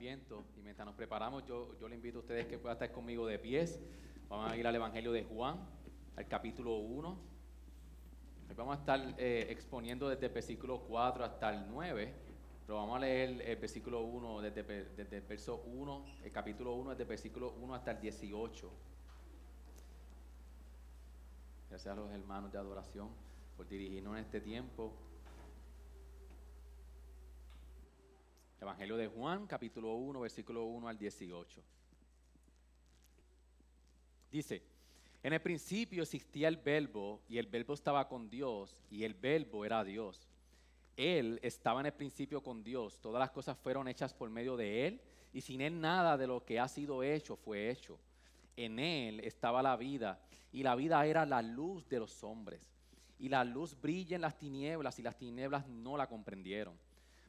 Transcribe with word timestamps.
Adviento. 0.00 0.46
Y 0.56 0.62
mientras 0.62 0.86
nos 0.86 0.94
preparamos, 0.94 1.44
yo, 1.44 1.78
yo 1.78 1.86
le 1.86 1.94
invito 1.94 2.16
a 2.16 2.20
ustedes 2.22 2.46
que 2.46 2.56
puedan 2.56 2.74
estar 2.74 2.90
conmigo 2.90 3.26
de 3.26 3.38
pies. 3.38 3.78
Vamos 4.30 4.50
a 4.50 4.56
ir 4.56 4.66
al 4.66 4.74
Evangelio 4.74 5.12
de 5.12 5.24
Juan, 5.24 5.60
al 6.16 6.26
capítulo 6.26 6.78
1. 6.78 7.18
Hoy 8.48 8.54
vamos 8.56 8.78
a 8.78 8.80
estar 8.80 9.14
eh, 9.18 9.48
exponiendo 9.50 10.08
desde 10.08 10.28
el 10.28 10.32
versículo 10.32 10.80
4 10.88 11.22
hasta 11.22 11.50
el 11.50 11.68
9. 11.68 12.14
Pero 12.64 12.78
vamos 12.78 12.96
a 12.96 13.00
leer 13.00 13.42
el 13.42 13.56
versículo 13.56 14.00
1, 14.00 14.40
desde, 14.40 14.62
desde 14.62 15.16
el 15.18 15.22
verso 15.22 15.64
1, 15.66 16.06
el 16.24 16.32
capítulo 16.32 16.76
1, 16.76 16.90
desde 16.92 17.02
el 17.02 17.08
versículo 17.10 17.52
1 17.60 17.74
hasta 17.74 17.90
el 17.90 18.00
18. 18.00 18.70
Gracias 21.68 21.92
a 21.92 21.94
los 21.94 22.10
hermanos 22.10 22.50
de 22.50 22.56
adoración 22.56 23.10
por 23.54 23.68
dirigirnos 23.68 24.16
en 24.16 24.24
este 24.24 24.40
tiempo. 24.40 24.94
Evangelio 28.60 28.98
de 28.98 29.08
Juan, 29.08 29.46
capítulo 29.46 29.94
1, 29.94 30.20
versículo 30.20 30.64
1 30.64 30.86
al 30.86 30.98
18. 30.98 31.62
Dice, 34.30 34.62
en 35.22 35.32
el 35.32 35.40
principio 35.40 36.02
existía 36.02 36.48
el 36.48 36.58
verbo 36.58 37.22
y 37.26 37.38
el 37.38 37.46
verbo 37.46 37.72
estaba 37.72 38.06
con 38.06 38.28
Dios 38.28 38.76
y 38.90 39.04
el 39.04 39.14
verbo 39.14 39.64
era 39.64 39.82
Dios. 39.82 40.28
Él 40.94 41.40
estaba 41.42 41.80
en 41.80 41.86
el 41.86 41.94
principio 41.94 42.42
con 42.42 42.62
Dios, 42.62 43.00
todas 43.00 43.18
las 43.18 43.30
cosas 43.30 43.56
fueron 43.56 43.88
hechas 43.88 44.12
por 44.12 44.28
medio 44.28 44.58
de 44.58 44.86
Él 44.86 45.00
y 45.32 45.40
sin 45.40 45.62
Él 45.62 45.80
nada 45.80 46.18
de 46.18 46.26
lo 46.26 46.44
que 46.44 46.60
ha 46.60 46.68
sido 46.68 47.02
hecho 47.02 47.36
fue 47.36 47.70
hecho. 47.70 47.98
En 48.56 48.78
Él 48.78 49.20
estaba 49.20 49.62
la 49.62 49.76
vida 49.76 50.20
y 50.52 50.62
la 50.62 50.74
vida 50.74 51.06
era 51.06 51.24
la 51.24 51.40
luz 51.40 51.88
de 51.88 51.98
los 51.98 52.22
hombres. 52.22 52.60
Y 53.18 53.30
la 53.30 53.42
luz 53.42 53.78
brilla 53.80 54.16
en 54.16 54.22
las 54.22 54.38
tinieblas 54.38 54.98
y 54.98 55.02
las 55.02 55.16
tinieblas 55.16 55.66
no 55.66 55.96
la 55.96 56.06
comprendieron. 56.06 56.74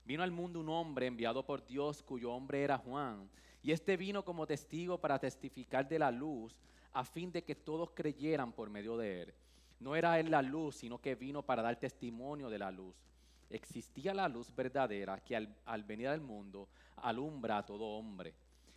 Vino 0.05 0.23
al 0.23 0.31
mundo 0.31 0.59
un 0.59 0.69
hombre 0.69 1.05
enviado 1.07 1.45
por 1.45 1.65
Dios 1.65 2.01
cuyo 2.01 2.31
hombre 2.31 2.63
era 2.63 2.77
Juan. 2.77 3.29
Y 3.63 3.71
este 3.71 3.97
vino 3.97 4.25
como 4.25 4.47
testigo 4.47 4.97
para 4.97 5.19
testificar 5.19 5.87
de 5.87 5.99
la 5.99 6.11
luz 6.11 6.55
a 6.93 7.03
fin 7.03 7.31
de 7.31 7.43
que 7.43 7.55
todos 7.55 7.91
creyeran 7.91 8.51
por 8.51 8.69
medio 8.69 8.97
de 8.97 9.23
él. 9.23 9.33
No 9.79 9.95
era 9.95 10.19
él 10.19 10.29
la 10.29 10.41
luz, 10.41 10.75
sino 10.75 10.99
que 10.99 11.15
vino 11.15 11.41
para 11.41 11.61
dar 11.61 11.75
testimonio 11.75 12.49
de 12.49 12.59
la 12.59 12.71
luz. 12.71 12.95
Existía 13.49 14.13
la 14.13 14.27
luz 14.27 14.53
verdadera 14.55 15.19
que 15.19 15.35
al, 15.35 15.55
al 15.65 15.83
venir 15.83 16.07
al 16.07 16.21
mundo 16.21 16.67
alumbra 16.97 17.57
a 17.57 17.65
todo 17.65 17.85
hombre. 17.85 18.33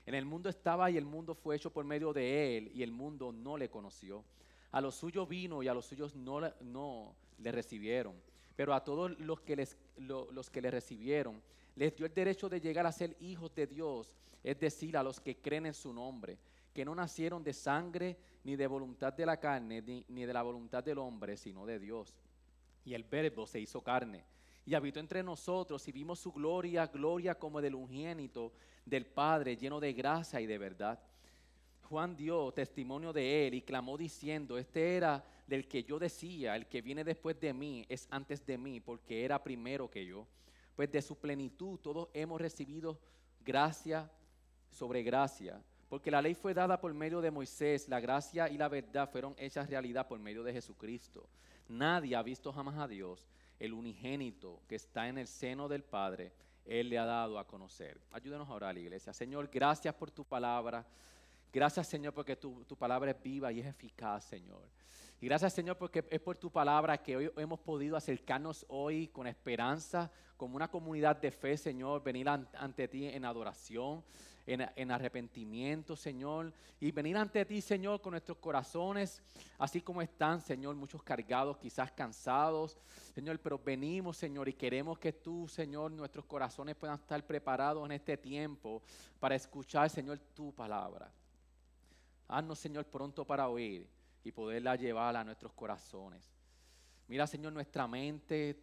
En 0.06 0.14
el 0.14 0.26
mundo 0.26 0.48
estaba 0.48 0.90
y 0.90 0.96
el 0.96 1.06
mundo 1.06 1.34
fue 1.34 1.56
hecho 1.56 1.70
por 1.70 1.84
medio 1.84 2.12
de 2.12 2.58
él 2.58 2.70
y 2.74 2.82
el 2.82 2.92
mundo 2.92 3.32
no 3.32 3.56
le 3.56 3.70
conoció. 3.70 4.24
A 4.72 4.80
los 4.80 4.94
suyos 4.96 5.28
vino 5.28 5.62
y 5.62 5.68
a 5.68 5.74
los 5.74 5.86
suyos 5.86 6.14
no, 6.14 6.40
no 6.60 7.14
le 7.38 7.52
recibieron. 7.52 8.14
Pero 8.56 8.74
a 8.74 8.84
todos 8.84 9.18
los 9.18 9.40
que, 9.40 9.56
les, 9.56 9.76
lo- 9.96 10.30
los 10.32 10.50
que 10.50 10.60
le 10.60 10.70
recibieron, 10.70 11.42
les 11.76 11.94
dio 11.96 12.06
el 12.06 12.14
derecho 12.14 12.48
de 12.48 12.60
llegar 12.60 12.86
a 12.86 12.92
ser 12.92 13.16
hijos 13.20 13.54
de 13.54 13.66
Dios, 13.66 14.12
es 14.42 14.58
decir, 14.58 14.96
a 14.96 15.02
los 15.02 15.20
que 15.20 15.36
creen 15.36 15.66
en 15.66 15.74
su 15.74 15.92
nombre, 15.92 16.38
que 16.72 16.84
no 16.84 16.94
nacieron 16.94 17.42
de 17.42 17.52
sangre, 17.52 18.16
ni 18.44 18.56
de 18.56 18.66
voluntad 18.66 19.12
de 19.12 19.26
la 19.26 19.38
carne, 19.38 19.80
ni, 19.82 20.04
ni 20.08 20.26
de 20.26 20.32
la 20.32 20.42
voluntad 20.42 20.82
del 20.84 20.98
hombre, 20.98 21.36
sino 21.36 21.64
de 21.64 21.78
Dios. 21.78 22.14
Y 22.84 22.94
el 22.94 23.04
verbo 23.04 23.46
se 23.46 23.60
hizo 23.60 23.80
carne 23.80 24.24
y 24.66 24.74
habitó 24.74 25.00
entre 25.00 25.22
nosotros 25.22 25.86
y 25.88 25.92
vimos 25.92 26.18
su 26.20 26.32
gloria, 26.32 26.86
gloria 26.86 27.34
como 27.38 27.60
del 27.60 27.74
unigénito 27.74 28.52
del 28.84 29.06
Padre, 29.06 29.56
lleno 29.56 29.80
de 29.80 29.92
gracia 29.92 30.40
y 30.40 30.46
de 30.46 30.58
verdad. 30.58 31.00
Juan 31.84 32.16
dio 32.16 32.52
testimonio 32.52 33.12
de 33.12 33.46
él 33.46 33.54
y 33.54 33.62
clamó 33.62 33.96
diciendo, 33.96 34.58
este 34.58 34.96
era 34.96 35.24
del 35.46 35.68
que 35.68 35.84
yo 35.84 35.98
decía, 35.98 36.56
el 36.56 36.66
que 36.66 36.82
viene 36.82 37.04
después 37.04 37.38
de 37.40 37.52
mí 37.52 37.84
es 37.88 38.08
antes 38.10 38.44
de 38.46 38.58
mí, 38.58 38.80
porque 38.80 39.24
era 39.24 39.42
primero 39.42 39.90
que 39.90 40.04
yo. 40.04 40.26
Pues 40.74 40.90
de 40.90 41.02
su 41.02 41.16
plenitud 41.16 41.78
todos 41.78 42.08
hemos 42.14 42.40
recibido 42.40 42.98
gracia 43.44 44.10
sobre 44.70 45.02
gracia, 45.02 45.62
porque 45.88 46.10
la 46.10 46.22
ley 46.22 46.34
fue 46.34 46.54
dada 46.54 46.80
por 46.80 46.92
medio 46.94 47.20
de 47.20 47.30
Moisés, 47.30 47.88
la 47.88 48.00
gracia 48.00 48.48
y 48.48 48.58
la 48.58 48.68
verdad 48.68 49.08
fueron 49.10 49.34
hechas 49.38 49.68
realidad 49.68 50.08
por 50.08 50.18
medio 50.18 50.42
de 50.42 50.52
Jesucristo. 50.52 51.28
Nadie 51.68 52.16
ha 52.16 52.22
visto 52.22 52.52
jamás 52.52 52.78
a 52.78 52.88
Dios, 52.88 53.28
el 53.60 53.72
unigénito 53.72 54.60
que 54.66 54.76
está 54.76 55.08
en 55.08 55.18
el 55.18 55.28
seno 55.28 55.68
del 55.68 55.84
Padre, 55.84 56.32
Él 56.64 56.88
le 56.88 56.98
ha 56.98 57.04
dado 57.04 57.38
a 57.38 57.46
conocer. 57.46 58.00
Ayúdenos 58.10 58.48
a 58.48 58.54
orar, 58.54 58.76
iglesia. 58.76 59.12
Señor, 59.12 59.48
gracias 59.52 59.94
por 59.94 60.10
tu 60.10 60.24
palabra. 60.24 60.84
Gracias, 61.54 61.86
Señor, 61.86 62.12
porque 62.12 62.34
tu, 62.34 62.64
tu 62.64 62.76
palabra 62.76 63.12
es 63.12 63.22
viva 63.22 63.52
y 63.52 63.60
es 63.60 63.66
eficaz, 63.66 64.24
Señor. 64.24 64.68
Y 65.20 65.26
gracias, 65.26 65.52
Señor, 65.52 65.78
porque 65.78 66.04
es 66.10 66.20
por 66.20 66.36
tu 66.36 66.50
palabra 66.50 67.00
que 67.00 67.16
hoy 67.16 67.30
hemos 67.36 67.60
podido 67.60 67.96
acercarnos 67.96 68.66
hoy 68.68 69.06
con 69.06 69.28
esperanza, 69.28 70.10
como 70.36 70.56
una 70.56 70.68
comunidad 70.68 71.14
de 71.16 71.30
fe, 71.30 71.56
Señor, 71.56 72.02
venir 72.02 72.28
an- 72.28 72.48
ante 72.58 72.88
ti 72.88 73.06
en 73.06 73.24
adoración, 73.24 74.02
en, 74.46 74.68
en 74.74 74.90
arrepentimiento, 74.90 75.94
Señor, 75.94 76.52
y 76.80 76.90
venir 76.90 77.16
ante 77.16 77.44
ti, 77.44 77.60
Señor, 77.60 78.00
con 78.00 78.10
nuestros 78.10 78.38
corazones, 78.38 79.22
así 79.56 79.80
como 79.80 80.02
están, 80.02 80.40
Señor, 80.40 80.74
muchos 80.74 81.04
cargados, 81.04 81.56
quizás 81.58 81.92
cansados, 81.92 82.76
Señor, 83.14 83.38
pero 83.38 83.60
venimos, 83.60 84.16
Señor, 84.16 84.48
y 84.48 84.54
queremos 84.54 84.98
que 84.98 85.12
tú, 85.12 85.46
Señor, 85.46 85.92
nuestros 85.92 86.24
corazones 86.24 86.74
puedan 86.74 86.98
estar 86.98 87.24
preparados 87.24 87.84
en 87.86 87.92
este 87.92 88.16
tiempo 88.16 88.82
para 89.20 89.36
escuchar, 89.36 89.88
Señor, 89.88 90.18
tu 90.34 90.52
palabra. 90.52 91.12
Haznos, 92.36 92.58
Señor, 92.58 92.86
pronto 92.86 93.24
para 93.24 93.48
oír 93.48 93.86
y 94.24 94.32
poderla 94.32 94.76
llevar 94.76 95.16
a 95.16 95.22
nuestros 95.24 95.52
corazones. 95.52 96.30
Mira, 97.06 97.26
Señor, 97.26 97.52
nuestra 97.52 97.86
mente 97.86 98.58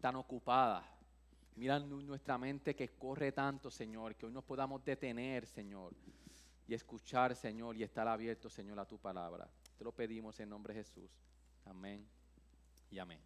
tan 0.00 0.16
ocupada. 0.16 0.84
Mira 1.56 1.78
nu- 1.78 2.02
nuestra 2.02 2.36
mente 2.36 2.74
que 2.74 2.88
corre 2.88 3.32
tanto, 3.32 3.70
Señor, 3.70 4.14
que 4.16 4.26
hoy 4.26 4.32
nos 4.32 4.44
podamos 4.44 4.84
detener, 4.84 5.46
Señor, 5.46 5.94
y 6.66 6.74
escuchar, 6.74 7.34
Señor, 7.36 7.76
y 7.76 7.82
estar 7.82 8.06
abierto, 8.08 8.50
Señor, 8.50 8.78
a 8.80 8.84
tu 8.84 8.98
palabra. 8.98 9.48
Te 9.78 9.84
lo 9.84 9.92
pedimos 9.92 10.38
en 10.40 10.48
nombre 10.48 10.74
de 10.74 10.80
Jesús. 10.80 11.10
Amén 11.64 12.06
y 12.90 12.98
amén. 12.98 13.20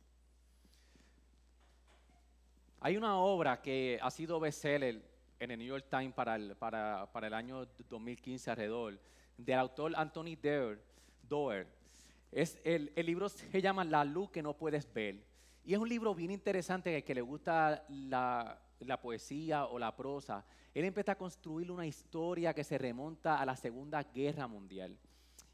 Hay 2.80 2.96
una 2.96 3.18
obra 3.18 3.60
que 3.60 3.98
ha 4.00 4.10
sido 4.10 4.38
bestseller 4.38 5.02
en 5.40 5.50
el 5.50 5.58
New 5.58 5.66
York 5.68 5.86
Times 5.90 6.14
para 6.14 6.36
el, 6.36 6.54
para, 6.56 7.10
para 7.12 7.26
el 7.26 7.34
año 7.34 7.66
2015 7.88 8.50
alrededor, 8.50 9.00
del 9.38 9.58
autor 9.58 9.92
Anthony 9.96 10.36
Doerr. 10.42 10.78
Doerr. 11.22 11.66
Es 12.30 12.58
el, 12.64 12.92
el 12.94 13.06
libro 13.06 13.28
se 13.30 13.62
llama 13.62 13.84
La 13.84 14.04
luz 14.04 14.30
que 14.30 14.42
no 14.42 14.54
puedes 14.54 14.92
ver. 14.92 15.24
Y 15.64 15.72
es 15.72 15.78
un 15.78 15.88
libro 15.88 16.14
bien 16.14 16.30
interesante 16.30 16.90
que 16.92 17.04
que 17.04 17.14
le 17.14 17.22
gusta 17.22 17.84
la, 17.88 18.60
la 18.80 19.00
poesía 19.00 19.64
o 19.66 19.78
la 19.78 19.94
prosa. 19.96 20.44
Él 20.74 20.84
empieza 20.84 21.12
a 21.12 21.18
construir 21.18 21.70
una 21.70 21.86
historia 21.86 22.52
que 22.52 22.64
se 22.64 22.76
remonta 22.78 23.40
a 23.40 23.46
la 23.46 23.56
Segunda 23.56 24.02
Guerra 24.02 24.46
Mundial. 24.46 24.96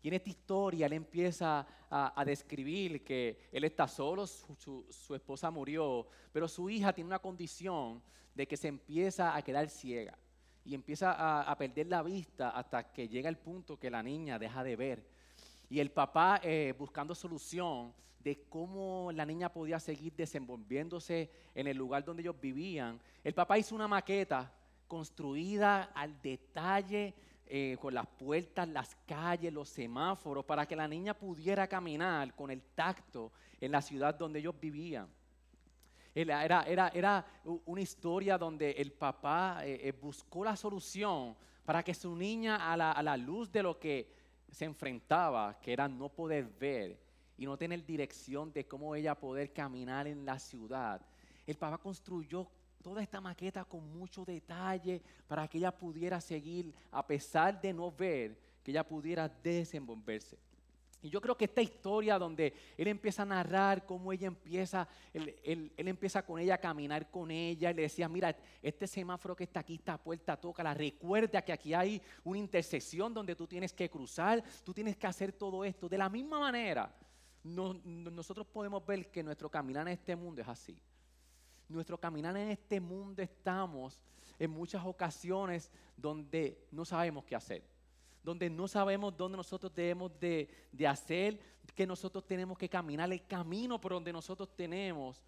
Y 0.03 0.09
en 0.09 0.15
esta 0.15 0.29
historia 0.31 0.87
él 0.87 0.93
empieza 0.93 1.67
a, 1.89 2.21
a 2.21 2.25
describir 2.25 3.03
que 3.05 3.49
él 3.53 3.65
está 3.65 3.89
solo, 3.89 4.27
su- 4.27 4.87
su 4.91 5.15
esposa 5.15 5.51
murió, 5.51 6.07
pero 6.33 6.47
su 6.47 6.69
hija 6.69 6.93
tiene 6.93 7.09
una 7.09 7.19
condición 7.21 8.03
de 8.35 8.47
que 8.47 8.57
se 8.57 8.69
empieza 8.69 9.35
a 9.35 9.41
quedar 9.43 9.69
ciega 9.71 10.19
y 10.65 10.75
empieza 10.75 11.43
a, 11.43 11.57
perder 11.57 11.89
la 11.89 12.03
vista 12.03 12.51
hasta 12.51 12.93
que 12.93 13.09
llega 13.09 13.29
el 13.29 13.37
punto 13.37 13.79
que 13.79 13.91
la 13.91 14.03
niña 14.03 14.39
deja 14.39 14.65
de 14.65 14.77
ver. 14.77 15.07
Y 15.69 15.81
el 15.81 15.91
papá 15.91 16.41
eh, 16.43 16.75
buscando 16.79 17.15
solución 17.15 17.93
de 18.21 18.45
cómo 18.49 19.11
la 19.13 19.27
niña 19.27 19.53
podía 19.53 19.79
seguir 19.79 20.15
desenvolviéndose 20.15 21.31
en 21.55 21.67
el 21.67 21.77
lugar 21.77 22.05
donde 22.05 22.23
ellos 22.23 22.41
vivían, 22.41 22.99
el 23.23 23.35
papá 23.35 23.59
hizo 23.59 23.75
una 23.75 23.87
maqueta 23.87 24.51
construida 24.89 25.85
al 25.95 26.21
detalle, 26.23 27.15
eh, 27.47 27.77
con 27.79 27.93
las 27.93 28.07
puertas, 28.07 28.67
las 28.67 28.97
calles, 29.07 29.53
los 29.53 29.69
semáforos, 29.69 30.47
para 30.47 30.65
que 30.67 30.75
la 30.75 30.89
niña 30.89 31.13
pudiera 31.13 31.69
caminar 31.69 32.35
con 32.35 32.51
el 32.51 32.63
tacto 32.75 33.33
en 33.61 33.71
la 33.71 33.83
ciudad 33.83 34.15
donde 34.15 34.39
ellos 34.39 34.59
vivían. 34.59 35.09
Era, 36.15 36.45
era, 36.45 36.89
era, 36.95 37.27
una 37.67 37.81
historia 37.81 38.39
donde 38.39 38.71
el 38.73 38.93
papá 38.93 39.67
eh, 39.67 39.81
eh, 39.83 39.93
buscó 39.93 40.45
la 40.45 40.55
solución 40.55 41.37
para 41.65 41.83
que 41.83 41.93
su 41.93 42.15
niña 42.15 42.73
a 42.73 42.77
la, 42.77 42.93
a 42.93 43.03
la 43.03 43.17
luz 43.17 43.51
de 43.51 43.63
lo 43.63 43.81
que 43.81 44.09
se 44.49 44.65
enfrentaba, 44.65 45.59
que 45.61 45.73
era 45.73 45.89
no 45.89 46.09
poder 46.09 46.45
ver 46.45 46.97
y 47.37 47.47
no 47.47 47.57
tener 47.57 47.85
dirección 47.85 48.53
de 48.53 48.65
cómo 48.65 48.95
ella 48.95 49.17
poder 49.17 49.53
caminar 49.53 50.07
en 50.07 50.25
la 50.25 50.39
ciudad, 50.39 51.01
el 51.47 51.57
papá 51.57 51.79
construyó 51.79 52.49
toda 52.81 53.03
esta 53.03 53.21
maqueta 53.21 53.65
con 53.65 53.83
mucho 53.99 54.25
detalle 54.25 55.03
para 55.27 55.49
que 55.49 55.59
ella 55.59 55.73
pudiera 55.73 56.21
seguir, 56.21 56.73
a 56.93 57.05
pesar 57.05 57.61
de 57.61 57.73
no 57.73 57.91
ver, 57.91 58.39
que 58.63 58.71
ella 58.71 58.87
pudiera 58.87 59.29
desenvolverse. 59.29 60.39
Y 61.05 61.11
yo 61.11 61.21
creo 61.21 61.37
que 61.37 61.45
esta 61.45 61.61
historia 61.61 62.19
donde 62.19 62.55
él 62.79 62.89
empieza 62.89 63.25
a 63.25 63.27
narrar 63.27 63.85
cómo 63.85 64.11
ella 64.11 64.27
empieza, 64.27 64.89
él, 65.13 65.71
empieza 65.77 66.25
con 66.25 66.41
ella 66.41 66.55
a 66.55 66.59
caminar 66.59 67.11
con 67.11 67.31
ella 67.31 67.71
y 67.71 67.75
le 67.75 67.83
decía, 67.83 68.09
mira, 68.09 68.35
este 68.63 68.87
semáforo 68.87 69.37
que 69.37 69.45
está 69.45 69.61
aquí, 69.61 69.75
esta 69.75 69.99
puerta, 69.99 70.41
la 70.63 70.73
recuerda 70.73 71.43
que 71.43 71.53
aquí 71.53 71.75
hay 71.75 72.01
una 72.25 72.39
intersección 72.39 73.13
donde 73.13 73.37
tú 73.37 73.47
tienes 73.47 73.75
que 73.75 73.91
cruzar, 73.91 74.43
tú 74.65 74.73
tienes 74.73 74.97
que 74.97 75.07
hacer 75.07 75.33
todo 75.33 75.63
esto. 75.63 75.91
De 75.91 75.99
la 75.99 76.09
misma 76.09 76.41
manera, 76.41 76.91
nosotros 77.43 78.47
podemos 78.47 78.87
ver 78.87 79.11
que 79.11 79.23
nuestro 79.23 79.51
caminar 79.51 79.87
en 79.87 79.93
este 79.93 80.17
mundo 80.17 80.41
es 80.41 80.49
así. 80.49 80.81
Nuestro 81.69 82.01
caminar 82.01 82.35
en 82.39 82.49
este 82.49 82.81
mundo 82.81 83.21
estamos 83.21 84.01
en 84.39 84.51
muchas 84.51 84.83
ocasiones 84.87 85.71
donde 85.99 86.67
no 86.71 86.87
sabemos 86.87 87.27
qué 87.27 87.37
hacer 87.37 87.74
donde 88.25 88.49
no 88.49 88.67
sabemos 88.67 89.15
dónde 89.17 89.37
nosotros 89.37 89.73
debemos 89.75 90.19
de, 90.19 90.49
hacer, 90.89 91.39
que 91.75 91.87
nosotros 91.87 92.27
tenemos 92.27 92.57
que 92.57 92.69
caminar 92.69 93.13
el 93.13 93.27
camino 93.27 93.79
por 93.79 93.93
donde 93.93 94.13
nosotros 94.13 94.49
tenemos 94.57 95.23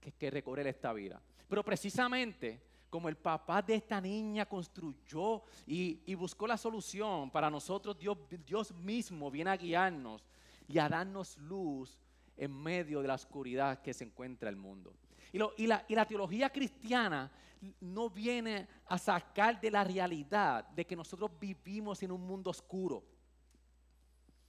que, 0.00 0.30
recorrer 0.30 0.68
esta 0.68 0.92
vida. 0.92 1.20
Pero 1.48 1.64
precisamente 1.64 2.62
como 2.88 3.08
el 3.08 3.16
papá 3.16 3.60
de 3.62 3.74
esta 3.74 4.00
niña 4.00 4.46
construyó 4.46 5.42
y, 5.66 6.14
buscó 6.14 6.46
la 6.46 6.56
solución, 6.56 7.30
para 7.30 7.50
nosotros 7.50 7.98
Dios, 7.98 8.18
Dios 8.46 8.72
mismo 8.72 9.30
viene 9.30 9.50
a 9.50 9.56
guiarnos 9.56 10.24
y 10.68 10.78
a 10.78 10.88
darnos 10.88 11.36
luz 11.38 11.98
en 12.36 12.52
medio 12.52 13.02
de 13.02 13.08
la 13.08 13.14
oscuridad 13.14 13.82
que 13.82 13.92
se 13.92 14.04
encuentra 14.04 14.48
el 14.48 14.56
mundo. 14.56 14.94
Y, 15.32 15.66
la, 15.66 16.06
teología 16.06 16.50
cristiana 16.50 17.30
no 17.80 18.10
viene 18.10 18.66
a 18.86 18.98
sacar 18.98 19.60
de 19.60 19.70
la 19.70 19.84
realidad 19.84 20.66
de 20.70 20.84
que 20.84 20.96
nosotros 20.96 21.30
vivimos 21.38 22.02
en 22.02 22.10
un 22.10 22.26
mundo 22.26 22.50
oscuro. 22.50 23.04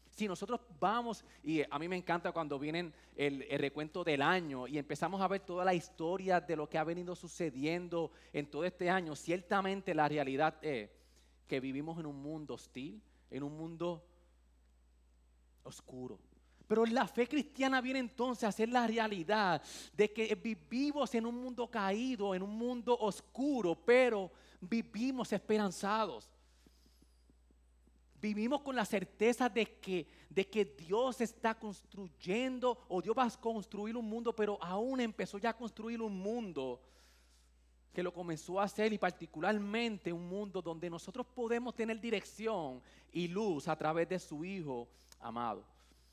Si 0.09 0.27
nosotros 0.27 0.59
vamos, 0.79 1.23
y 1.43 1.61
a 1.69 1.79
mí 1.79 1.87
me 1.87 1.95
encanta 1.95 2.31
cuando 2.31 2.59
vienen 2.59 2.93
el, 3.15 3.45
recuento 3.59 4.03
del 4.03 4.21
año 4.21 4.67
y 4.67 4.77
empezamos 4.77 5.21
a 5.21 5.27
ver 5.27 5.41
toda 5.41 5.63
la 5.63 5.73
historia 5.73 6.41
de 6.41 6.55
lo 6.55 6.67
que 6.67 6.77
ha 6.77 6.83
venido 6.83 7.15
sucediendo 7.15 8.11
en 8.33 8.49
todo 8.49 8.65
este 8.65 8.89
año, 8.89 9.15
ciertamente 9.15 9.93
la 9.93 10.09
realidad 10.09 10.57
es 10.61 10.89
que 11.47 11.59
vivimos 11.59 11.99
en 11.99 12.05
un 12.07 12.21
mundo 12.21 12.55
hostil, 12.55 13.01
en 13.29 13.43
un 13.43 13.55
mundo 13.55 14.03
oscuro. 15.63 16.19
Pero 16.71 16.85
la 16.85 17.05
fe 17.05 17.27
cristiana 17.27 17.81
viene 17.81 17.99
entonces 17.99 18.45
a 18.45 18.51
ser 18.53 18.69
la 18.69 18.87
realidad 18.87 19.61
de 19.91 20.13
que 20.13 20.33
vivimos 20.35 21.13
en 21.13 21.25
un 21.25 21.35
mundo 21.35 21.69
caído, 21.69 22.33
en 22.33 22.41
un 22.41 22.57
mundo 22.57 22.97
oscuro, 22.97 23.75
pero 23.75 24.31
vivimos 24.61 25.33
esperanzados. 25.33 26.31
Vivimos 28.21 28.61
con 28.61 28.73
la 28.73 28.85
certeza 28.85 29.49
de 29.49 29.79
que, 29.81 30.07
de 30.29 30.47
que 30.47 30.63
Dios 30.63 31.19
está 31.19 31.59
construyendo 31.59 32.85
o 32.87 33.01
Dios 33.01 33.17
va 33.17 33.25
a 33.25 33.31
construir 33.31 33.97
un 33.97 34.07
mundo, 34.07 34.33
pero 34.33 34.57
aún 34.63 35.01
empezó 35.01 35.39
ya 35.39 35.49
a 35.49 35.57
construir 35.57 36.01
un 36.01 36.17
mundo 36.17 36.79
que 37.91 38.01
lo 38.01 38.13
comenzó 38.13 38.61
a 38.61 38.63
hacer 38.63 38.93
y 38.93 38.97
particularmente 38.97 40.13
un 40.13 40.25
mundo 40.25 40.61
donde 40.61 40.89
nosotros 40.89 41.27
podemos 41.35 41.75
tener 41.75 41.99
dirección 41.99 42.81
y 43.11 43.27
luz 43.27 43.67
a 43.67 43.75
través 43.75 44.07
de 44.07 44.19
su 44.19 44.45
Hijo 44.45 44.87
amado. 45.19 45.70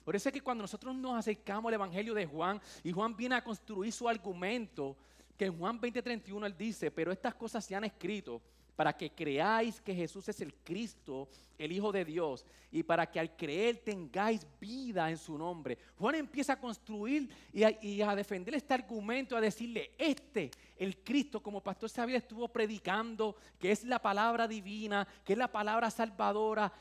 Por 0.09 0.17
eso 0.17 0.31
es 0.31 0.33
que 0.33 0.41
cuando 0.41 0.63
nosotros 0.63 0.97
nos 0.97 1.19
acercamos 1.19 1.69
al 1.69 1.75
Evangelio 1.75 2.15
de 2.15 2.25
Juan 2.25 2.59
y 2.83 2.93
Juan 2.93 3.15
viene 3.15 3.35
a 3.35 3.45
construir 3.45 3.93
su 3.93 4.09
argumento, 4.09 4.97
que 5.37 5.45
en 5.45 5.59
Juan 5.59 5.79
20:31 5.79 6.47
él 6.47 6.57
dice, 6.57 6.91
pero 6.91 7.13
estas 7.13 7.35
cosas 7.35 7.63
se 7.63 7.75
han 7.75 7.85
escrito 7.85 8.41
para 8.75 8.97
que 8.97 9.11
creáis 9.11 9.83
que 9.83 9.95
Jesús 9.95 10.27
es 10.31 10.41
el 10.41 10.55
Cristo, 10.65 11.29
el 11.59 11.73
Hijo 11.73 11.93
de 11.93 12.07
Dios, 12.07 12.47
y 12.73 12.83
para 12.85 13.11
que 13.11 13.21
al 13.21 13.37
creer 13.37 13.83
tengáis 13.85 14.47
vida 14.59 15.11
en 15.11 15.19
su 15.19 15.37
nombre. 15.37 15.77
Juan 15.99 16.15
empieza 16.15 16.55
a 16.55 16.59
construir 16.59 17.29
y 17.53 18.01
a, 18.01 18.15
defender 18.15 18.55
este 18.55 18.73
argumento, 18.73 19.37
a 19.37 19.43
decirle, 19.43 19.91
este, 19.99 20.51
el 20.79 20.97
Cristo, 21.05 21.43
como 21.43 21.63
Pastor 21.63 21.91
Xavier 21.91 22.17
estuvo 22.17 22.49
predicando, 22.49 23.37
que 23.59 23.73
es 23.73 23.85
la 23.85 24.01
palabra 24.01 24.49
divina, 24.49 25.07
que 25.23 25.35
es 25.35 25.39
la 25.39 25.53
palabra 25.53 25.91
salvadora, 25.91 26.73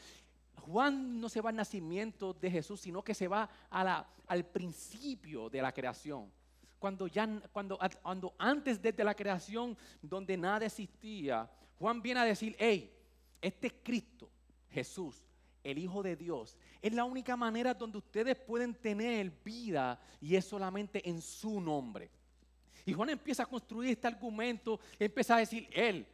Juan 0.57 1.19
no 1.19 1.29
se 1.29 1.41
va 1.41 1.49
al 1.49 1.55
nacimiento 1.55 2.33
de 2.33 2.51
Jesús, 2.51 2.81
sino 2.81 3.03
que 3.03 3.13
se 3.13 3.27
va 3.27 3.49
al 3.69 4.45
principio 4.45 5.49
de 5.49 5.61
la 5.61 5.71
creación. 5.71 6.31
Cuando, 6.79 7.07
ya, 7.07 7.27
cuando, 7.51 7.79
cuando 8.01 8.35
antes 8.37 8.81
de 8.81 9.03
la 9.03 9.15
creación, 9.15 9.77
donde 10.01 10.37
nada 10.37 10.65
existía, 10.65 11.49
Juan 11.79 12.01
viene 12.01 12.19
a 12.19 12.25
decir, 12.25 12.55
hey, 12.59 12.93
este 13.41 13.71
Cristo, 13.81 14.29
Jesús, 14.69 15.23
el 15.63 15.77
Hijo 15.77 16.03
de 16.03 16.15
Dios, 16.15 16.57
es 16.81 16.93
la 16.93 17.03
única 17.03 17.35
manera 17.35 17.73
donde 17.73 17.97
ustedes 17.97 18.35
pueden 18.35 18.73
tener 18.75 19.31
vida 19.43 19.99
y 20.21 20.35
es 20.35 20.45
solamente 20.45 21.07
en 21.07 21.21
su 21.21 21.59
nombre. 21.59 22.09
Y 22.85 22.93
Juan 22.93 23.09
empieza 23.09 23.43
a 23.43 23.47
construir 23.47 23.91
este 23.91 24.07
argumento, 24.07 24.79
empieza 24.97 25.35
a 25.35 25.39
decir, 25.39 25.67
Él, 25.71 26.07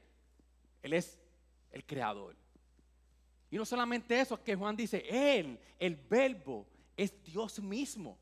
Él 0.81 0.93
es 0.93 1.19
el 1.71 1.85
creador. 1.85 2.35
Y 3.53 3.55
no 3.55 3.65
solamente 3.67 4.19
eso, 4.19 4.33
es 4.33 4.41
que 4.41 4.55
Juan 4.55 4.75
dice, 4.75 5.05
Él, 5.07 5.59
el 5.77 5.95
verbo, 5.95 6.65
es 6.97 7.13
Dios 7.23 7.61
mismo. 7.61 8.17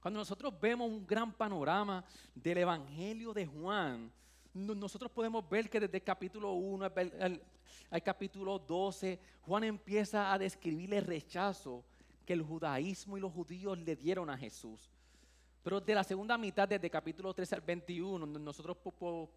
Cuando 0.00 0.18
nosotros 0.18 0.52
vemos 0.60 0.90
un 0.90 1.06
gran 1.06 1.32
panorama 1.32 2.04
del 2.34 2.58
Evangelio 2.58 3.32
de 3.32 3.46
Juan, 3.46 4.10
nosotros 4.52 5.08
podemos 5.12 5.48
ver 5.48 5.70
que 5.70 5.78
desde 5.78 5.98
el 5.98 6.02
capítulo 6.02 6.54
1 6.54 6.90
al, 7.90 8.02
capítulo 8.02 8.58
12, 8.58 9.20
Juan 9.42 9.62
empieza 9.62 10.32
a 10.32 10.38
describir 10.40 10.92
el 10.94 11.04
rechazo 11.04 11.84
que 12.26 12.32
el 12.32 12.42
judaísmo 12.42 13.16
y 13.16 13.20
los 13.20 13.32
judíos 13.32 13.78
le 13.78 13.94
dieron 13.94 14.30
a 14.30 14.36
Jesús. 14.36 14.90
Pero 15.64 15.80
de 15.80 15.94
la 15.94 16.04
segunda 16.04 16.36
mitad, 16.36 16.68
desde 16.68 16.90
capítulo 16.90 17.32
13 17.32 17.54
al 17.54 17.60
21, 17.62 18.26
nosotros 18.26 18.76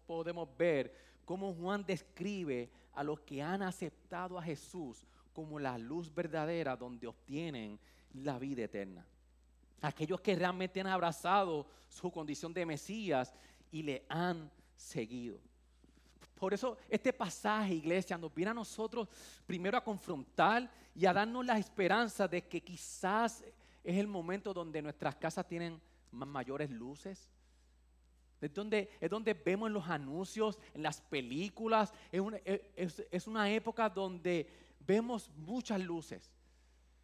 podemos 0.06 0.46
ver 0.58 0.94
cómo 1.24 1.54
Juan 1.54 1.82
describe 1.86 2.70
a 2.92 3.02
los 3.02 3.20
que 3.20 3.42
han 3.42 3.62
aceptado 3.62 4.38
a 4.38 4.42
Jesús 4.42 5.06
como 5.32 5.58
la 5.58 5.78
luz 5.78 6.14
verdadera 6.14 6.76
donde 6.76 7.06
obtienen 7.06 7.80
la 8.12 8.38
vida 8.38 8.64
eterna. 8.64 9.06
Aquellos 9.80 10.20
que 10.20 10.36
realmente 10.36 10.80
han 10.80 10.88
abrazado 10.88 11.66
su 11.88 12.10
condición 12.10 12.52
de 12.52 12.66
Mesías 12.66 13.32
y 13.70 13.82
le 13.82 14.04
han 14.10 14.50
seguido. 14.76 15.40
Por 16.34 16.52
eso 16.52 16.76
este 16.90 17.10
pasaje, 17.10 17.72
iglesia, 17.72 18.18
nos 18.18 18.34
viene 18.34 18.50
a 18.50 18.54
nosotros 18.54 19.08
primero 19.46 19.78
a 19.78 19.84
confrontar 19.84 20.70
y 20.94 21.06
a 21.06 21.12
darnos 21.14 21.46
la 21.46 21.56
esperanza 21.56 22.28
de 22.28 22.46
que 22.46 22.60
quizás 22.60 23.42
es 23.82 23.96
el 23.96 24.06
momento 24.06 24.52
donde 24.52 24.82
nuestras 24.82 25.16
casas 25.16 25.48
tienen 25.48 25.80
mayores 26.12 26.70
luces, 26.70 27.28
es 28.40 28.54
donde, 28.54 28.90
es 29.00 29.10
donde 29.10 29.34
vemos 29.34 29.66
en 29.68 29.72
los 29.72 29.88
anuncios, 29.88 30.58
en 30.74 30.82
las 30.82 31.00
películas. 31.00 31.92
Es 32.12 32.20
una, 32.20 32.38
es, 32.44 33.26
una 33.26 33.50
época 33.50 33.88
donde 33.88 34.48
vemos 34.86 35.30
muchas 35.36 35.80
luces. 35.80 36.30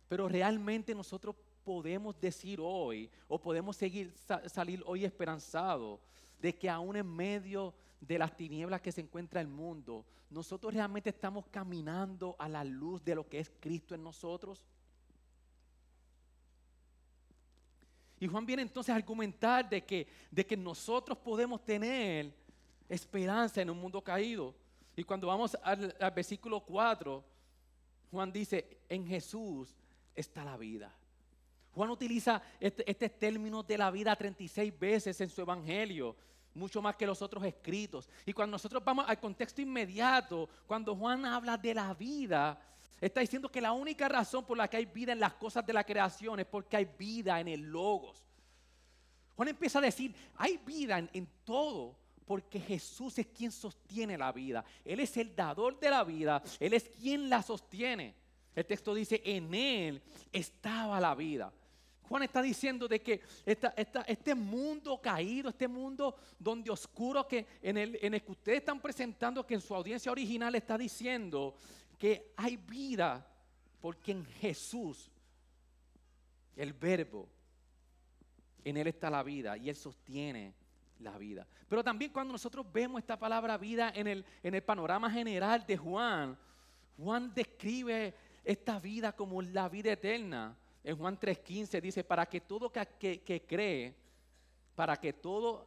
Pero 0.08 0.28
realmente 0.28 0.94
nosotros 0.94 1.34
podemos 1.64 2.20
decir 2.20 2.61
hoy, 2.62 3.11
o 3.26 3.40
podemos 3.40 3.76
seguir 3.76 4.14
salir 4.46 4.82
hoy 4.87 5.04
esperanzados, 5.04 6.00
de 6.38 6.54
que 6.54 6.68
aún 6.68 6.96
en 6.96 7.06
medio 7.06 7.75
de 8.00 8.18
las 8.18 8.37
tinieblas 8.37 8.82
que 8.82 8.92
se 8.92 9.00
encuentra 9.00 9.40
el 9.40 9.49
mundo, 9.49 10.04
nosotros 10.30 10.75
realmente 10.75 11.11
estamos 11.11 11.46
caminando 11.50 12.37
a 12.38 12.49
la 12.49 12.62
luz 12.64 13.02
de 13.02 13.14
lo 13.14 13.28
que 13.28 13.40
es 13.40 13.50
Cristo 13.61 13.94
en 13.94 14.04
nosotros. 14.04 14.64
Y 18.25 18.26
Juan 18.26 18.47
viene 18.47 18.62
entonces 18.62 18.90
a 18.90 18.97
argumentar 18.97 19.69
de 19.69 19.85
que, 19.85 20.07
de 20.31 20.47
que 20.47 20.57
nosotros 20.57 21.19
podemos 21.19 21.62
tener 21.62 22.33
esperanza 22.88 23.61
en 23.61 23.69
un 23.69 23.78
mundo 23.78 24.02
caído. 24.02 24.54
Y 24.97 25.04
cuando 25.04 25.26
vamos 25.26 25.54
al, 25.62 25.95
versículo 26.16 26.61
4, 26.61 27.23
Juan 28.11 28.33
dice, 28.33 28.78
en 28.88 29.07
Jesús 29.07 29.76
está 30.14 30.43
la 30.43 30.57
vida. 30.57 30.90
Juan 31.75 31.90
utiliza 31.90 32.40
este, 32.59 32.90
este, 32.90 33.11
término 33.11 33.62
de 33.62 33.76
la 33.76 33.90
vida 33.90 34.16
36 34.16 34.73
veces 34.78 35.21
en 35.21 35.28
su 35.28 35.43
evangelio, 35.43 36.16
mucho 36.54 36.81
más 36.81 36.97
que 36.97 37.07
los 37.07 37.21
otros 37.21 37.45
escritos. 37.45 38.09
Y 38.25 38.33
cuando 38.33 38.52
nosotros 38.52 38.83
vamos 38.83 39.04
al 39.07 39.21
contexto 39.21 39.61
inmediato, 39.61 40.49
cuando 40.66 40.97
Juan 40.97 41.26
habla 41.26 41.59
de 41.59 41.75
la 41.75 41.93
vida, 41.93 42.59
Está 43.00 43.20
diciendo 43.20 43.50
que 43.50 43.60
la 43.60 43.72
única 43.72 44.08
razón 44.08 44.44
por 44.44 44.56
la 44.56 44.68
que 44.68 44.76
hay 44.76 44.86
vida 44.86 45.12
en 45.12 45.20
las 45.20 45.34
cosas 45.34 45.66
de 45.66 45.72
la 45.72 45.84
creación 45.84 46.40
es 46.40 46.46
porque 46.46 46.76
hay 46.76 46.88
vida 46.98 47.40
en 47.40 47.48
el 47.48 47.60
logos. 47.60 48.24
Juan 49.36 49.48
empieza 49.48 49.78
a 49.78 49.82
decir, 49.82 50.14
hay 50.36 50.58
vida 50.58 50.98
en, 50.98 51.28
todo 51.44 51.96
porque 52.24 52.60
Jesús 52.60 53.18
es 53.18 53.26
quien 53.26 53.50
sostiene 53.50 54.16
la 54.16 54.32
vida. 54.32 54.64
Él 54.84 55.00
es 55.00 55.16
el 55.16 55.34
dador 55.34 55.78
de 55.78 55.90
la 55.90 56.04
vida, 56.04 56.42
Él 56.60 56.72
es 56.72 56.84
quien 56.88 57.28
la 57.28 57.42
sostiene. 57.42 58.14
El 58.54 58.64
texto 58.64 58.94
dice, 58.94 59.20
en 59.24 59.52
Él 59.52 60.00
estaba 60.32 61.00
la 61.00 61.14
vida. 61.14 61.52
Juan 62.08 62.22
está 62.22 62.42
diciendo 62.42 62.86
de 62.86 63.00
que 63.00 63.22
este 63.44 64.34
mundo 64.34 65.00
caído, 65.00 65.48
este 65.48 65.66
mundo 65.66 66.14
donde 66.38 66.70
oscuro 66.70 67.26
que 67.26 67.46
en 67.62 67.78
el, 67.78 67.98
en 68.00 68.14
el 68.14 68.22
que 68.22 68.32
ustedes 68.32 68.58
están 68.58 68.80
presentando, 68.80 69.46
que 69.46 69.54
en 69.54 69.60
su 69.60 69.74
audiencia 69.74 70.12
original 70.12 70.54
está 70.54 70.76
diciendo 70.76 71.56
que 72.04 72.34
hay 72.37 72.58
vida, 72.58 73.26
porque 73.80 74.12
en 74.12 74.26
Jesús, 74.26 75.11
el 76.54 76.75
verbo, 76.75 77.26
en 78.62 78.76
Él 78.76 78.88
está 78.88 79.08
la 79.08 79.23
vida 79.23 79.56
y 79.56 79.70
Él 79.70 79.75
sostiene 79.75 80.52
la 80.99 81.16
vida. 81.16 81.46
Pero 81.66 81.82
también 81.82 82.12
cuando 82.12 82.32
nosotros 82.32 82.70
vemos 82.70 82.99
esta 82.99 83.18
palabra 83.18 83.56
vida 83.56 83.90
en 83.94 84.06
el, 84.06 84.26
en 84.42 84.54
el 84.54 84.62
panorama 84.62 85.11
general 85.11 85.64
de 85.66 85.78
Juan, 85.78 86.37
Juan 86.99 87.32
describe 87.32 88.12
esta 88.44 88.78
vida 88.78 89.16
como 89.16 89.40
la 89.40 89.70
vida 89.70 89.92
eterna. 89.92 90.54
En 90.82 90.99
Juan 90.99 91.18
3:15 91.18 91.80
dice, 91.80 92.04
para 92.04 92.26
que 92.26 92.42
todo 92.42 92.70
que, 92.70 93.23
que, 93.23 93.46
cree, 93.46 93.94
para 94.75 94.99
que 94.99 95.14
todo 95.14 95.66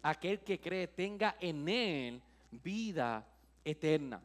aquel 0.00 0.40
que 0.40 0.58
cree 0.58 0.88
tenga 0.88 1.36
en 1.38 1.68
él 1.68 2.22
vida 2.50 3.28
eterna. 3.62 4.22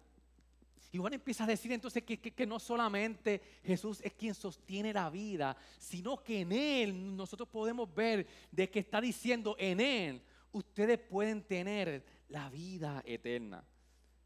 Y 0.96 0.98
Juan 0.98 1.14
empieza 1.14 1.44
a 1.44 1.48
decir 1.48 1.74
entonces 1.74 2.04
que, 2.04 2.48
no 2.48 2.58
solamente 2.58 3.42
Jesús 3.66 4.00
es 4.02 4.14
quien 4.14 4.34
sostiene 4.34 4.94
la 4.94 5.10
vida, 5.10 5.58
sino 5.78 6.24
que 6.24 6.40
en 6.40 6.54
Él 6.54 7.18
nosotros 7.18 7.50
podemos 7.50 7.94
ver 7.94 8.26
de 8.50 8.70
que 8.70 8.80
está 8.80 9.02
diciendo, 9.02 9.58
en 9.60 9.82
Él 9.82 10.22
ustedes 10.54 10.98
pueden 10.98 11.44
tener 11.44 12.02
la 12.30 12.50
vida 12.50 13.04
eterna. 13.06 13.62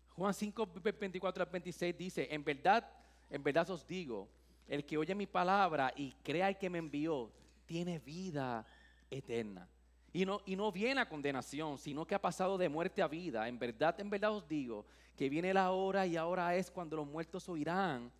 Juan 0.09 0.31
5, 0.31 0.69
24 0.83 1.43
al 1.43 1.49
26 1.49 1.97
dice, 1.97 2.27
en 2.29 2.43
verdad, 2.43 2.87
en 3.31 3.41
verdad 3.41 3.67
os 3.71 3.87
digo, 3.87 4.29
el 4.67 4.85
que 4.85 4.95
oye 4.95 5.15
mi 5.15 5.25
palabra 5.25 5.91
y 5.95 6.11
crea 6.23 6.49
el 6.49 6.57
que 6.59 6.69
me 6.69 6.77
envió, 6.77 7.31
tiene 7.65 7.97
vida 7.97 8.63
eterna. 9.09 9.67
Y 10.11 10.25
no, 10.25 10.41
y 10.45 10.55
no 10.55 10.71
viene 10.71 11.01
a 11.01 11.09
condenación, 11.09 11.77
sino 11.77 12.05
que 12.05 12.15
ha 12.15 12.21
pasado 12.21 12.57
de 12.57 12.69
muerte 12.69 13.01
a 13.01 13.07
vida. 13.07 13.47
En 13.47 13.59
verdad, 13.59 13.99
en 13.99 14.09
verdad 14.09 14.33
os 14.33 14.47
digo 14.47 14.85
que 15.15 15.29
viene 15.29 15.53
la 15.53 15.71
hora 15.71 16.07
y 16.07 16.15
ahora 16.17 16.55
es 16.55 16.71
cuando 16.71 16.95
los 16.95 17.07
muertos 17.07 17.47
oirán 17.49 18.11